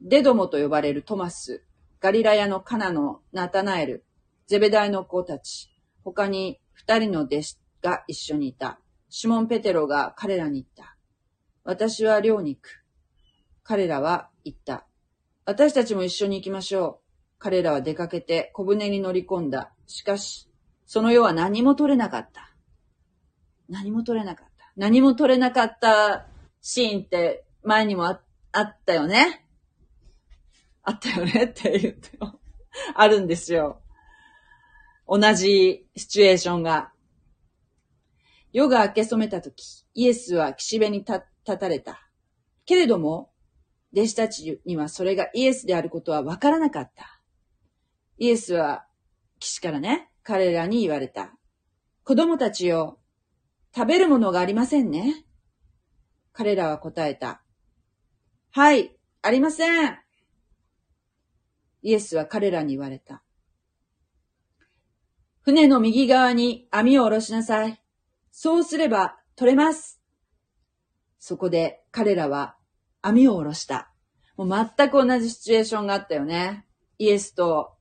[0.00, 1.64] デドモと呼ばれるトマス、
[2.00, 4.04] ガリラヤのカナのナタナエル、
[4.46, 5.68] ゼベダイの子たち、
[6.04, 8.78] 他に二人の弟子が一緒にいた。
[9.10, 10.96] シモン・ペテロが彼らに言った。
[11.64, 12.84] 私は寮に行く。
[13.64, 14.86] 彼らは言った。
[15.44, 17.08] 私たちも一緒に行きましょう。
[17.38, 19.72] 彼らは出かけて小舟に乗り込んだ。
[19.86, 20.48] しかし、
[20.86, 22.54] その夜は何も取れなかった。
[23.68, 24.72] 何も取れなかった。
[24.76, 26.26] 何も取れなかった
[26.62, 28.20] シーンって前にもあ
[28.52, 29.47] あったよね。
[30.82, 32.40] あったよねって言っても、
[32.94, 33.82] あるんですよ。
[35.06, 36.92] 同じシチュエーションが。
[38.52, 42.08] 夜が明け染めたとき、イエスは岸辺に立立たれた。
[42.66, 43.32] けれども、
[43.92, 47.20] 弟子たちにはそれがイエスであることはわからなかった。
[48.18, 48.86] イエスは
[49.38, 51.32] 岸からね、彼らに言われた。
[52.04, 52.98] 子供たちよ、
[53.74, 55.24] 食べるものがありませんね。
[56.32, 57.42] 彼らは答えた。
[58.50, 60.07] はい、ありません。
[61.88, 63.22] イエスは彼らに言われた。
[65.40, 67.82] 船の右側に網を下ろしなさい。
[68.30, 69.98] そうすれば取れます。
[71.18, 72.56] そこで彼らは
[73.00, 73.90] 網を下ろした。
[74.36, 76.66] もう全く同じシチュエーションがあったよね。
[76.98, 77.72] イエスと、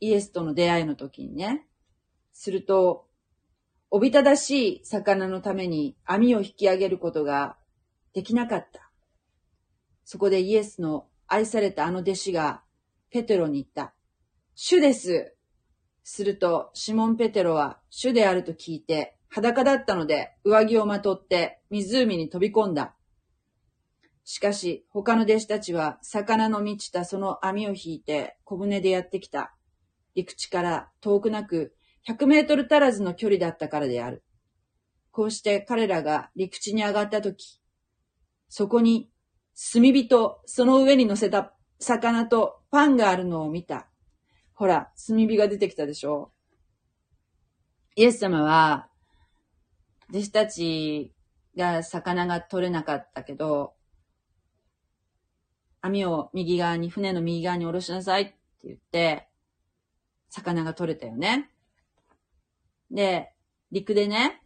[0.00, 1.68] イエスとの出会いの時にね。
[2.32, 3.06] すると、
[3.92, 7.56] おびただしい魚のために網を引き上げることが
[8.14, 8.90] できなかった。
[10.04, 12.63] そこでイエスの愛されたあの弟子が
[13.14, 13.94] ペテロに言った。
[14.56, 15.36] 主です。
[16.02, 22.96] すると、シモン・ペテロは主であると聞いて、裸だったので上着をまとって湖に飛び込んだ。
[24.24, 29.54] しかし、他の弟子たちは魚の満ちたその網を引いて小舟でやってきた。
[30.16, 31.72] 陸地から遠くなく
[32.08, 34.24] 100メートル足らずの距離だったからである。
[35.12, 37.60] こうして彼らが陸地に上がったとき、
[38.48, 39.08] そこに
[39.72, 41.53] 炭火とその上に乗せた
[41.84, 43.88] 魚とパンがあるのを見た。
[44.54, 46.32] ほら、炭火が出てきたでしょ？
[47.96, 48.88] イエス様は、
[50.10, 51.12] 弟子たち
[51.56, 53.74] が魚が取れなかったけど、
[55.80, 59.28] 網を右側に、船の右側に下ろしなさいって言って、
[60.30, 61.50] 魚が取れたよね。
[62.90, 63.32] で、
[63.70, 64.42] 陸でね、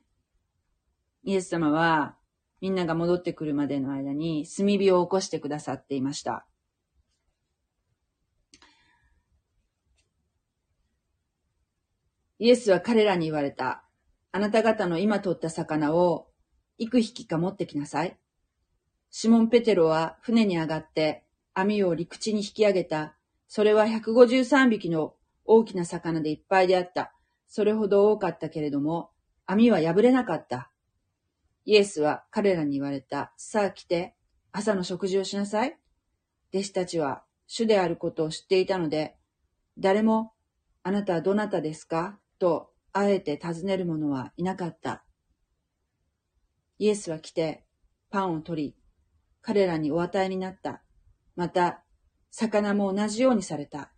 [1.23, 2.17] イエス様は、
[2.61, 6.45] みんなが戻ってくるまでの間に炭火を起こしてくださっていました。
[12.39, 13.85] イエスは彼らに言われた。
[14.31, 16.29] あなた方の今取った魚を
[16.79, 18.17] 幾匹か持ってきなさい。
[19.11, 21.25] シモン・ペテロは船に上がって
[21.55, 23.17] 網を陸地に引き上げた。
[23.49, 25.15] それは153匹の
[25.45, 27.13] 大きな魚でいっぱいであった。
[27.47, 29.11] それほど多かったけれども、
[29.47, 30.71] 網は破れなかった。
[31.65, 33.33] イエスは彼らに言われた。
[33.37, 34.15] さあ来て、
[34.53, 35.79] 朝の食事をしなさい。
[36.53, 39.17] 弟子たちは主であることを知っていたので、
[39.79, 40.33] 誰も、
[40.83, 42.19] あなたはどなたですか？
[42.39, 45.05] と、あえて尋ねる者はいなかった。
[46.79, 47.65] イエスは来て、
[48.11, 48.77] パンを取り、
[49.43, 50.83] 彼らにお与えになった。
[51.37, 51.85] また、
[52.31, 53.93] 魚も同じようにされた。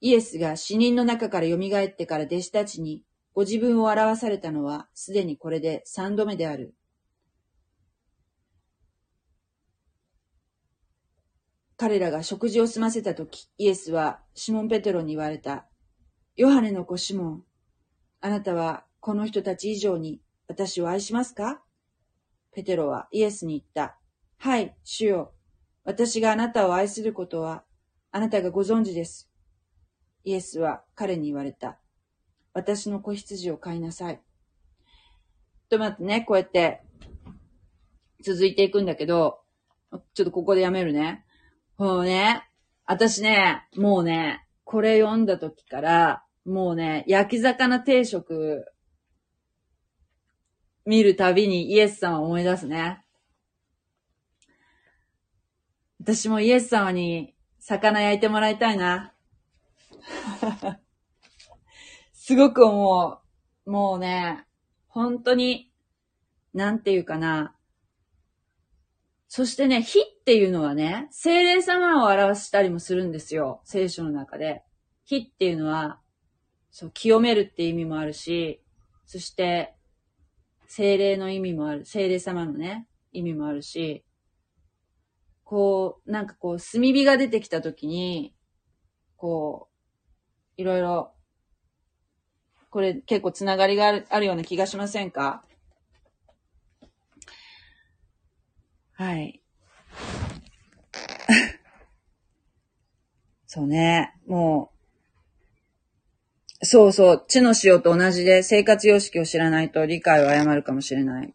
[0.00, 3.04] イエスが死人の中から蘇ってから弟子たちに
[3.34, 6.74] ご自分を表されたのはすでにこれで三度目である。
[11.76, 15.66] 彼らが食事を済ませたとき、イエスはシモン・ペテロに言われた。
[16.34, 17.44] ヨハネの子シモン、
[18.22, 21.62] あなたはこの人たち以上に私を愛しますか？
[22.52, 23.98] ペテロはイエスに言った。
[24.38, 25.34] はい、主よ。
[25.84, 27.64] 私があなたを愛することは
[28.12, 29.28] あなたがご存知です。
[30.24, 31.78] イエスは彼に言われた。
[32.54, 34.16] 私の子羊を飼いなさい。
[34.16, 34.22] ちょっ
[35.68, 36.80] と待ってね、こうやって、
[38.22, 39.40] 続いていくんだけど、
[40.14, 41.26] ちょっとここでやめるね。
[41.76, 42.48] もうね、
[42.86, 44.41] 私ね、もうね、
[44.72, 48.64] これ読んだ時から、もうね、焼き魚定食、
[50.86, 53.04] 見るたびにイエス様を思い出すね。
[56.00, 59.12] 私もイエス様に魚焼いてもらいたいな。
[62.14, 63.20] すごく思
[63.66, 63.70] う。
[63.70, 64.46] もうね、
[64.88, 65.70] 本当に、
[66.54, 67.54] なんていうかな。
[69.34, 73.62] そしてね、火っていうのはね、精霊様を表したりもするんですよ。
[73.64, 74.62] 聖書の中で。
[75.06, 76.02] 火っていうのは、
[76.70, 78.62] そう、清めるって意味もあるし、
[79.06, 79.74] そして、
[80.66, 81.86] 精霊の意味もある。
[81.86, 84.04] 精霊様のね、意味もあるし、
[85.44, 88.34] こう、なんかこう、炭火が出てきたときに、
[89.16, 89.70] こ
[90.58, 91.14] う、いろいろ、
[92.68, 95.42] これ結構つながりがあるあるような気がしませんか？
[98.94, 99.42] はい。
[103.46, 104.70] そうね、も
[106.60, 111.34] う、そうそう、地の塩と同じで生活様式を知らないと理解を誤るかもしれない。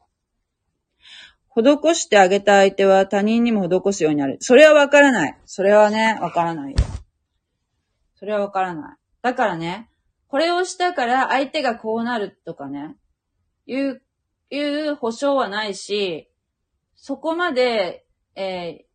[1.49, 4.37] 施してあげた相手は他人にも施すようになる。
[4.39, 5.37] それはわからない。
[5.45, 6.77] それはね、わからないよ。
[8.15, 8.97] それはわからない。
[9.21, 9.89] だからね、
[10.27, 12.95] これをしたから相手がこうなるとかね、
[13.65, 14.01] いう、
[14.49, 16.29] いう保証はないし、
[16.97, 18.85] そこまで、え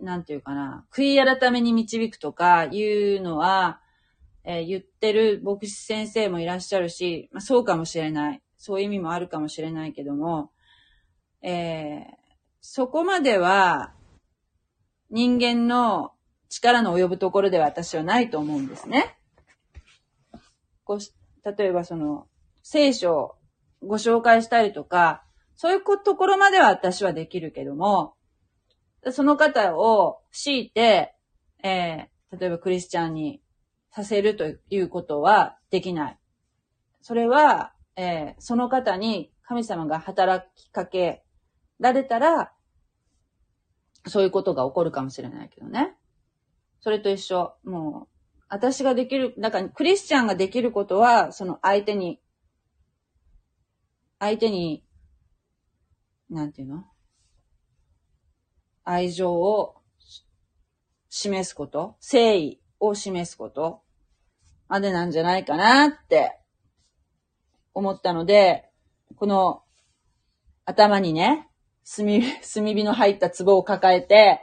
[0.00, 3.80] ー、なんていうかな、悔い改めに導くとかいうのは、
[4.44, 8.42] えー言ってる牧師先生もいらっしゃるし、まあ、そうかもしれない。
[8.58, 10.52] そういう意味もあるかもしれないけども、
[11.42, 12.24] えー
[12.66, 13.92] そこまでは
[15.10, 16.12] 人間の
[16.48, 19.18] 力の及ぶところでは私はないと思うんですね。
[20.84, 21.12] こうし
[21.44, 22.26] 例えばその
[22.62, 23.34] 聖書を
[23.82, 25.24] ご紹介したりとか、
[25.56, 28.14] そういうところまでは私はできるけども、
[29.10, 31.14] その方を強いて、
[31.62, 33.40] えー例えばクリスチャンに
[33.92, 36.18] させるということはできない。
[37.00, 41.22] それは、えーその方に神様が働きかけ
[41.78, 42.52] られたら、
[44.06, 45.94] そういうことが起こるかもしれないけどね。
[46.80, 47.54] それと一緒。
[47.64, 48.08] もう、
[48.48, 52.20] 私ができる、だからクリスチャンができることは、その相手に、
[54.18, 54.84] 相手に、
[56.30, 56.84] なんていうの？
[58.84, 59.76] 愛情を
[61.08, 63.82] 示すこと、誠意を示すこと？
[64.68, 66.38] までなんじゃないかなって
[67.72, 68.70] 思ったので、
[69.16, 69.62] この
[70.64, 71.48] 頭にね、
[71.96, 74.40] 炭、炭火の入った壺を抱えて、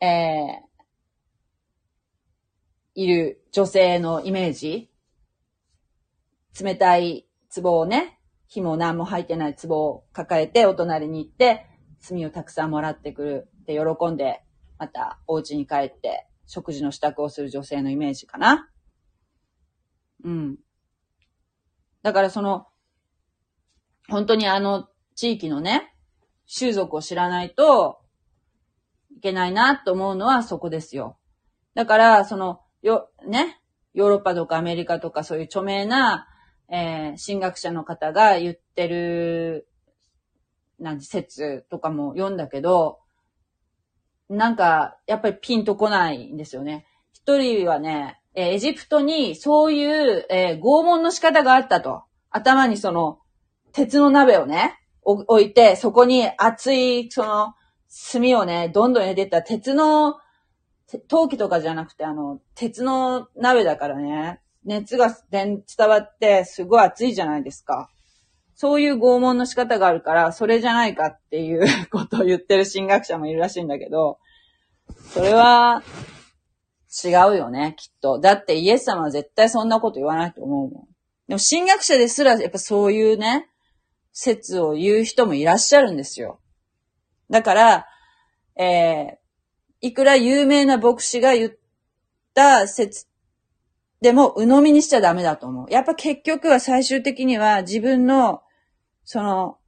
[0.00, 4.90] えー、いる女性のイメージ？
[6.60, 8.17] 冷たい壺をね、
[8.48, 11.66] 火も何も入ってない壺を抱えてお隣に行って、
[12.06, 14.42] 炭をたくさんもらってくるって喜んで、
[14.78, 18.70] またお家に帰って食事の支度をする女性のイメージかな。
[20.24, 20.56] うん。
[22.02, 22.66] だからその、
[24.08, 25.94] 本当にあの地域のね、
[26.46, 28.00] 習俗を知らないと
[29.14, 31.18] いけないなと思うのはそこですよ。
[31.74, 33.60] だから、その、よ、ね、
[33.92, 36.26] ヨーロッパとかアメリカとかそういう著名な、
[36.70, 39.68] えー、神学者の方が言ってる、
[40.78, 42.98] なんて説とかも読んだけど、
[44.28, 46.86] なんか、やっぱりピンとこないんですよね。
[47.12, 52.02] 一人はね、えーエジプトにそういう、えー拷問の仕方があったと。
[52.30, 53.20] 頭にその、
[53.72, 57.54] 鉄の鍋をね、置いて、そこに熱い、その、
[58.12, 60.16] 炭をね、どんどん入れてった、鉄の、
[61.08, 67.90] 陶器とかじゃなくて、あの、鉄の鍋だからね、熱が伝わって、すごい熱いじゃないですか。
[68.54, 74.18] そういう拷問の仕方があるから、それじゃないかっていうことを言ってる神学者もいるらしいんだけど、
[75.12, 75.82] それは、
[77.04, 78.18] 違うよね、きっと。
[78.18, 80.88] だってイエス様は絶対そんなこと言わないと思うもん。
[81.28, 83.48] でも神学者ですら、やっぱそういうね、
[84.12, 86.40] 説を言う人もいらっしゃるんですよ。
[87.30, 87.86] だから、
[88.56, 91.52] えー、いくら有名な牧師が言っ
[92.34, 93.06] た説
[94.00, 95.70] でも鵜呑みにしちゃダメだと思う。
[95.70, 98.42] やっぱ結局は最終的には自分の、
[99.04, 99.58] その、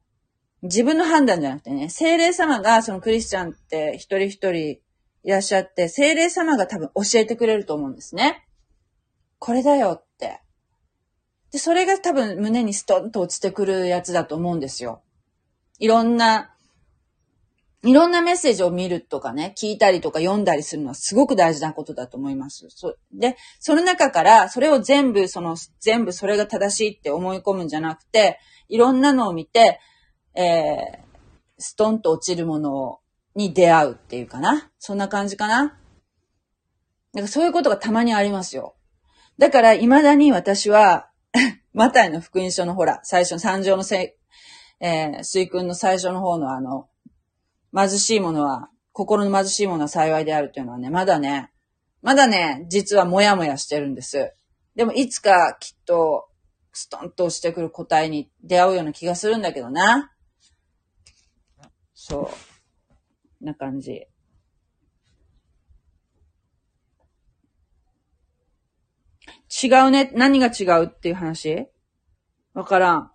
[0.62, 4.80] 自分の判断じゃなくてね、精霊様がそのクリスチャンって一人一人い
[5.24, 8.46] らっしゃって、精霊様が多分教えてくれると思うんですね。
[9.38, 10.40] これだよって。
[11.50, 15.02] で、それが多分胸にストンと落ちてくるやつだと思うんですよ。
[15.78, 16.54] いろんな
[17.82, 22.66] いろんなメッセージを見るとかね、聞いたりとか読んだりするのはすごく大事なことだと思います。
[22.68, 29.80] そで、その中から、それを全部、その、全部それが正しいって思い込むんじゃなくて、いろんなのを見て、
[30.34, 30.98] えー、
[31.58, 33.00] ストンと落ちるもの
[33.34, 34.70] に出会うっていうかな。
[34.78, 35.78] そんな感じかな。
[37.14, 38.74] なんかそういうことがたまにありますよ。
[39.38, 41.08] だから、未だに私は
[41.72, 44.20] マタイの福音書のほら、最初の三条のせい
[44.80, 46.88] えー、水君の最初の方のあの、
[47.74, 51.50] 貧しいものは、心の貧しいものは幸いであるというのはね、まだね、
[52.02, 54.34] まだね、実はもやもやしてるんです。
[54.74, 56.28] でもいつかきっと、
[56.72, 60.12] ストンとしてくる答えに出会うような気がするんだけどな。
[61.94, 62.30] そ
[63.40, 63.44] う。
[63.44, 64.06] な感じ。
[69.62, 70.12] 違うね。
[70.14, 71.66] 何が違うっていう話？
[72.54, 73.12] わからん。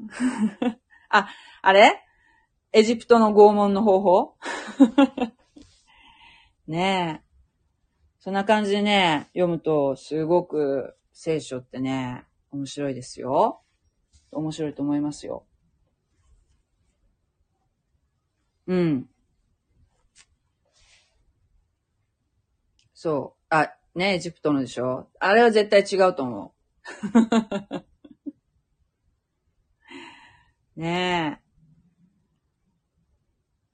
[1.10, 1.28] あ、
[1.62, 2.02] あれ？
[2.72, 4.36] エジプトの拷問の方法？
[6.66, 7.32] ねえ。
[8.18, 13.62] そんな感じでね、読むとすごく聖書ってね、面白いですよ。
[14.30, 15.44] 面白いと思いますよ。
[18.66, 19.10] うん。
[22.94, 23.44] そう。
[23.50, 25.10] あ、ね、エジプトのでしょ？
[25.18, 27.82] あれは絶対違うと思う。
[30.80, 31.41] ねえ。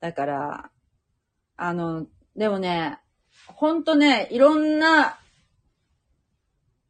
[0.01, 0.71] だから、
[1.57, 2.99] あの、でもね、
[3.47, 5.19] ほんとね、いろんな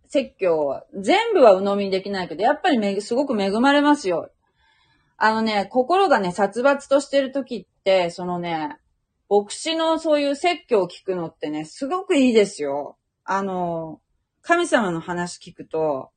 [0.09, 4.31] 説教、全部は鵜呑みにできないけど、やっぱりめ、すごく恵まれますよ。
[5.17, 8.79] あのね、心がね、殺伐としてる時って、そのね、
[9.29, 12.97] 牧師のそういう説教を聞くのってね、すごくいいですよ。
[13.25, 14.01] あの、
[14.43, 16.11] 神様の話聞くと、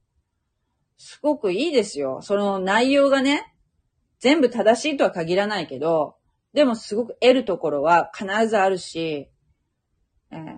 [0.98, 2.22] すごくいいですよ。
[2.22, 3.56] その内容がね、
[4.20, 6.16] 全部正しいとは限らないけど、
[6.54, 9.30] でもすごく得るところは必ずあるし、
[10.32, 10.58] えー、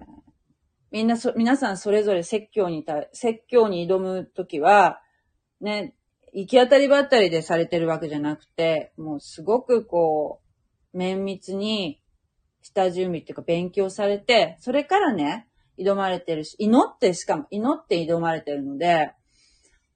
[0.91, 5.01] みんなそ、皆さんそれぞれ説教にた、説教に挑むときは、
[5.61, 5.95] ね、
[6.33, 10.41] 行き当たりばったりでされてるわけじゃなくて、もうすごくこ
[10.93, 12.01] う、綿密に
[12.61, 19.11] 下準備っていうか勉強されて、それからね、挑まれてるし、祈ってしかも祈って挑まれてるので、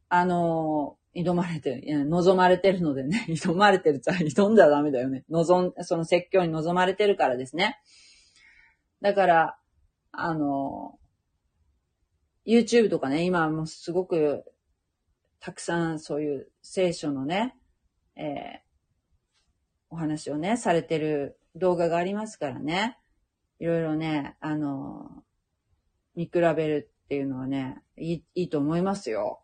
[0.09, 5.25] あの挑まれてる、いや望まれてるのでね、 挑まれてるっゃ挑んだらダメだよね。
[5.29, 7.79] 望ん、その説教に望まれてるからですね。
[9.01, 9.59] だから、
[10.11, 10.99] あの、
[12.45, 14.45] YouTube とかね、今もすごく、
[15.39, 17.55] たくさんそういう聖書のね、
[18.15, 18.59] えー、
[19.89, 22.97] お話をね、されてる動画がありますからね。
[23.59, 25.23] いろいろね、あの、
[26.15, 29.41] 見比べるっていうのはね、いい、いいと思いますよ。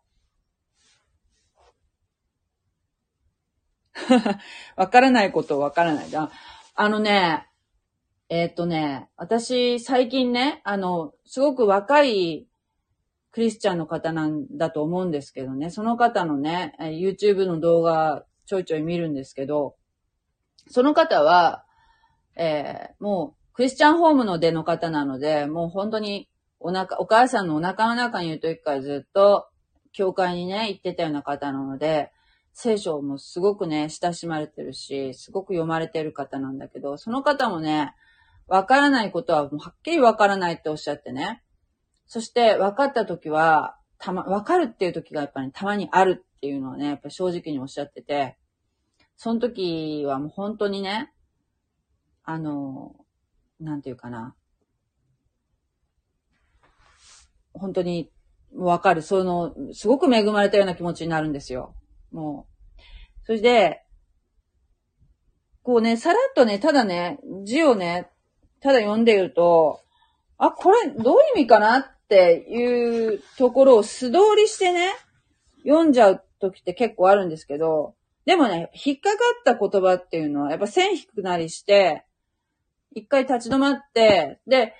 [4.76, 6.06] わからないことわからない。
[6.74, 7.46] あのね、
[8.28, 12.46] えー、っとね、私、最近ね、あの、すごく若い
[13.30, 19.76] クリスチャンの方なんだと思うんですけどね、その方のね、YouTube の動画ちょいちょい見るんですけど、
[20.68, 21.64] その方は、
[22.36, 26.28] えー、もう、クリスチャンホームの出の方なので、もう本当に、
[26.58, 29.48] お腹、お母さんのお腹の中にいる時からずっと、
[29.92, 32.10] 教会にね、行ってたような方なので、
[32.54, 37.92] 聖書もすごくね、親しまれてるし、すごく読まれてる方なんだけど、その方もね、
[38.46, 41.42] わからないことはもうはっきりわからないっておっしゃってね。
[42.06, 48.36] そして分かった時は、たま、わかるっていう時がやっぱりたまにあるっていうのはね、やっぱ正直におっしゃってて、
[49.16, 51.12] その時はもう本当にね、
[52.22, 52.94] あの、
[53.58, 54.36] なんていうかな。
[57.52, 58.10] 本当に
[58.54, 59.02] わかる。
[59.02, 61.74] その、すごく恵まれたような気持ちになるんですよ。
[62.14, 62.82] もう。
[63.26, 63.82] それで、
[65.62, 68.10] こうね、さらっとね、ただね、字をね、
[68.60, 69.80] ただ読んでいると、
[70.38, 74.92] あ、これどういう意味かなっていうところを素通りしてね、
[75.64, 77.94] 読んじゃう時って結構あるんですけど、
[78.26, 82.04] でもね、引っかかった言葉っていうのは、やっぱ線引くなりして、
[82.94, 84.74] 一回立ち止まって、で、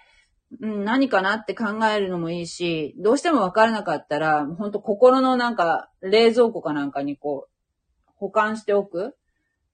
[0.60, 9.16] うん、何かなって考えるのもいいし、どうしてもわからなかったら、ほんと心のなんか、冷蔵庫かなんかにこう、保管しておく。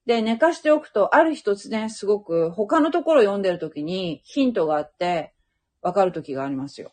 [0.07, 5.35] で、寝かしておくと、ある日突然すごく他のところを読んでるときにヒントがあって、
[5.83, 6.93] わかるときがありますよ。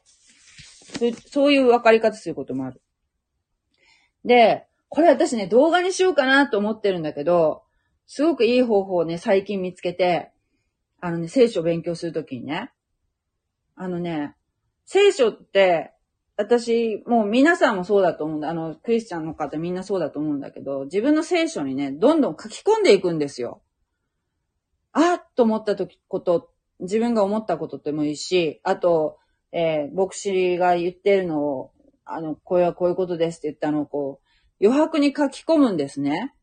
[1.31, 2.81] そういうわかり方することもある。
[4.23, 7.63] で、これ私ね、動画にしようかなと思ってるんだけど、
[8.05, 10.31] すごくいい方法をね、最近見つけて、
[11.01, 12.71] あのね、聖書を勉強するときにね、
[13.79, 14.35] あのね、
[14.85, 15.93] 聖書って、
[16.35, 18.49] 私、もう皆さんもそうだと思うんだ。
[18.49, 23.61] あの、クリスチャンの方みんなそうだと思うんだけど、自分の聖書にね、どんどん書き込んでいくんですよ。
[24.93, 29.19] あっと思った時、こと、自分が思ったことでもいいし、あと、
[29.51, 31.71] えー、牧師が言ってるのを、
[32.03, 34.21] あの、これはこういうことですって言ったのをこ
[34.59, 36.33] う、余白に書き込むんですね。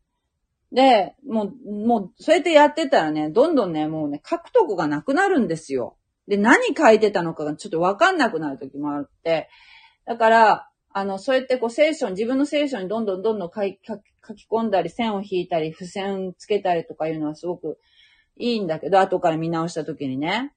[0.71, 5.97] で、もう、もう、そうやってやってたらね、どんどんね、もうね、書くとこがなくなるんですよ。
[6.27, 9.49] で、何書いてたのかがちょっとわかんなくなる時もあって、
[10.05, 13.79] だから、あの、そうやってこう聖書に、自分の聖書にどんどんどんどん書き
[14.27, 17.77] 書き込んだり、線を引いたり、付箋つけたりとかいうのはすごく
[18.37, 20.53] いいんだけど、後から見直した時にね。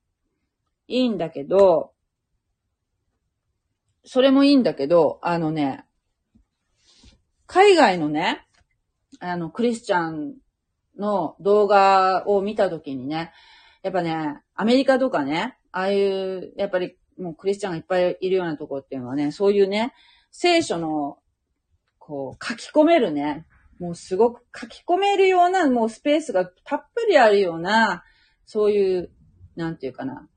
[0.86, 1.92] いいんだけど、
[4.04, 5.84] それもいいんだけど、あのね、
[7.46, 8.46] 海外のね、
[9.20, 10.36] あの、クリスチャン
[10.98, 13.32] の動画を見たときにね、
[13.82, 19.94] やっぱね、アメリカとかね、ああいう、やっぱりもうクリスチャンがいっぱいいるようなところっていうのはね、そういうね、
[20.32, 21.18] 聖書の、
[21.98, 23.46] こう、書き込めるね、
[23.78, 28.02] もうすごく書き込めるような、もうスペースがたっぷりあるような、
[28.44, 29.10] そういう、
[29.54, 30.28] なんていうかな、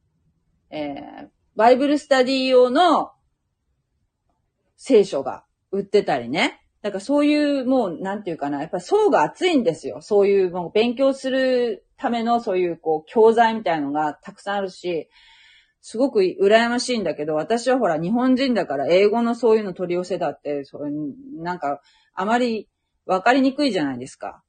[0.69, 3.11] えー、バイブルスタディ用の
[4.77, 6.61] 聖書が売ってたりね。
[6.81, 10.01] だからそういうもう、なんていうかな、やっぱ層が厚いんですよ。
[10.01, 15.07] そういうもう勉強するためのそういうこう教材みたいのがたくさんあるし、
[15.81, 20.91] すごく羨ましいんだけど、私はほら日本人だから英語のそういうの取り寄せだって、それ
[21.37, 21.81] なんか
[22.13, 22.69] あまり
[23.05, 24.43] わかりにくいじゃないですか。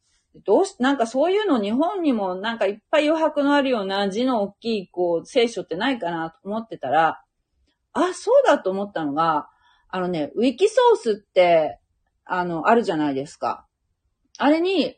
[0.45, 7.23] どうし、なんかそういうの日本にもなんかいっぱい余白のあるような字の大きいこう聖書ってないかなと思ってたら、
[7.93, 9.49] あ、そうだと思ったのが、
[9.89, 11.79] あのね、ウィキソースって、
[12.25, 13.67] あの、あるじゃないですか。
[14.39, 14.97] あれに、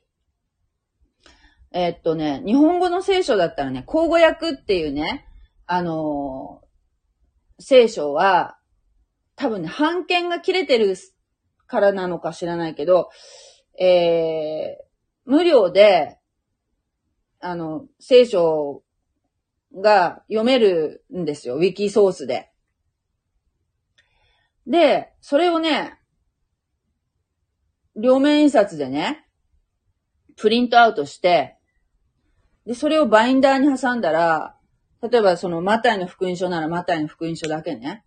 [1.73, 5.27] えー、っとね、日本語の聖書だったらね、口語訳っていうね、
[5.67, 6.63] あの、
[7.59, 8.59] 聖書は、
[9.37, 10.97] 多分ね、版権が切れてる
[11.67, 13.11] からなのか知らないけど、
[13.79, 16.19] えー、無料で、
[17.41, 18.83] あの、聖書
[19.75, 21.57] が読めるんですよ。
[21.57, 22.51] ウィキソースで。
[24.67, 25.99] で、それをね、
[27.97, 29.27] 両面印刷でね、
[30.37, 31.59] プリントアウトして、
[32.67, 34.57] で、それをバインダーに挟んだら、
[35.11, 38.05] 例えばそのマタイの福音書ならマタイの福音書だけね。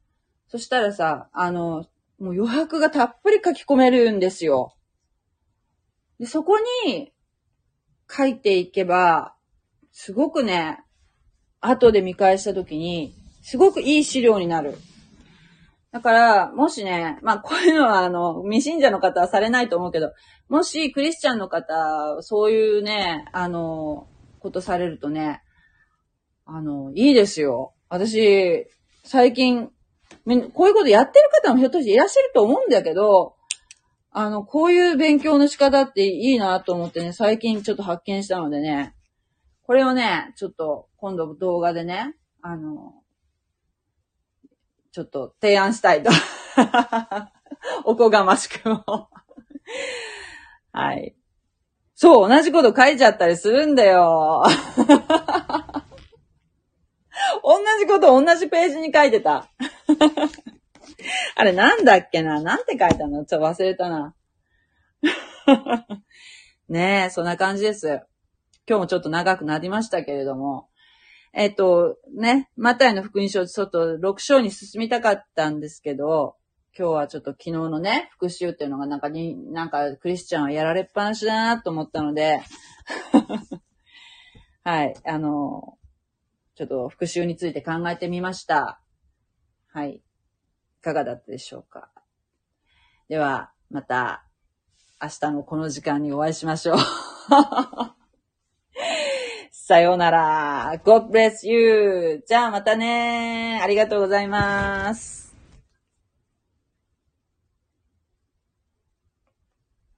[0.47, 1.85] そしたらさ、あの、
[2.19, 4.73] もう余白がたっぷり書き込めるんですよ。
[6.19, 7.11] で、そこに
[8.09, 9.35] 書いていけば、
[9.91, 10.79] すごくね、
[11.61, 14.75] 後で見返したときに、すごくいい資料になる。
[15.91, 20.13] だから、もしね、まあ、こういうのは、あの、未信者の方はされないと思うけど、
[20.49, 24.07] もし、クリスチャンの方、そういうね、あの、
[24.39, 25.41] ことされるとね、
[26.49, 27.73] あの、いいですよ。
[27.89, 28.67] 私、
[29.03, 29.71] 最近、こ
[30.63, 33.35] ういうことやってる方もひょっとしていらっしゃると思うんだけど、
[34.11, 38.95] あの、こういう勉強の仕方っていいなと思ってね、最近ちょっと発見したのでね、
[39.63, 42.93] これをね、ちょっと今度動画でね、あの、
[44.93, 46.09] ちょっと提案したいと。
[47.83, 49.09] おこがましくも
[50.71, 51.13] はい。
[51.93, 54.43] そう、同じこと書いちゃったりするんだよ。
[57.43, 59.49] 同じこと同じページに書いてた。
[61.35, 62.41] あれなんだっけな？
[62.41, 63.25] なんて書いたの？
[63.25, 64.15] ちょっと忘れたな。
[66.69, 68.01] ねえ、そんな感じです。
[68.67, 70.69] 今日もちょっと長くなりましたけれども。
[71.33, 76.35] えっ、と、ね、マタイの福音書、ちょっと6章に進みたかったんですけど、
[76.77, 82.41] 今日はちょっと昨日のね、復習っていうのがなんかに、なんかクリスチャンはやられっぱなしだなと思ったので、
[84.63, 85.76] はい、あの、
[86.57, 88.81] ちょっと復習について考えてみました。
[89.71, 89.91] はい。
[89.91, 90.01] い
[90.81, 91.91] かがだったでしょうか？
[93.07, 94.23] では、また
[94.99, 96.77] 明日のこの時間にお会いしましょう。
[99.51, 100.81] さようなら。
[100.83, 102.23] God bless you.
[102.27, 103.59] じゃあまたね。
[103.61, 105.26] ありがとうございます。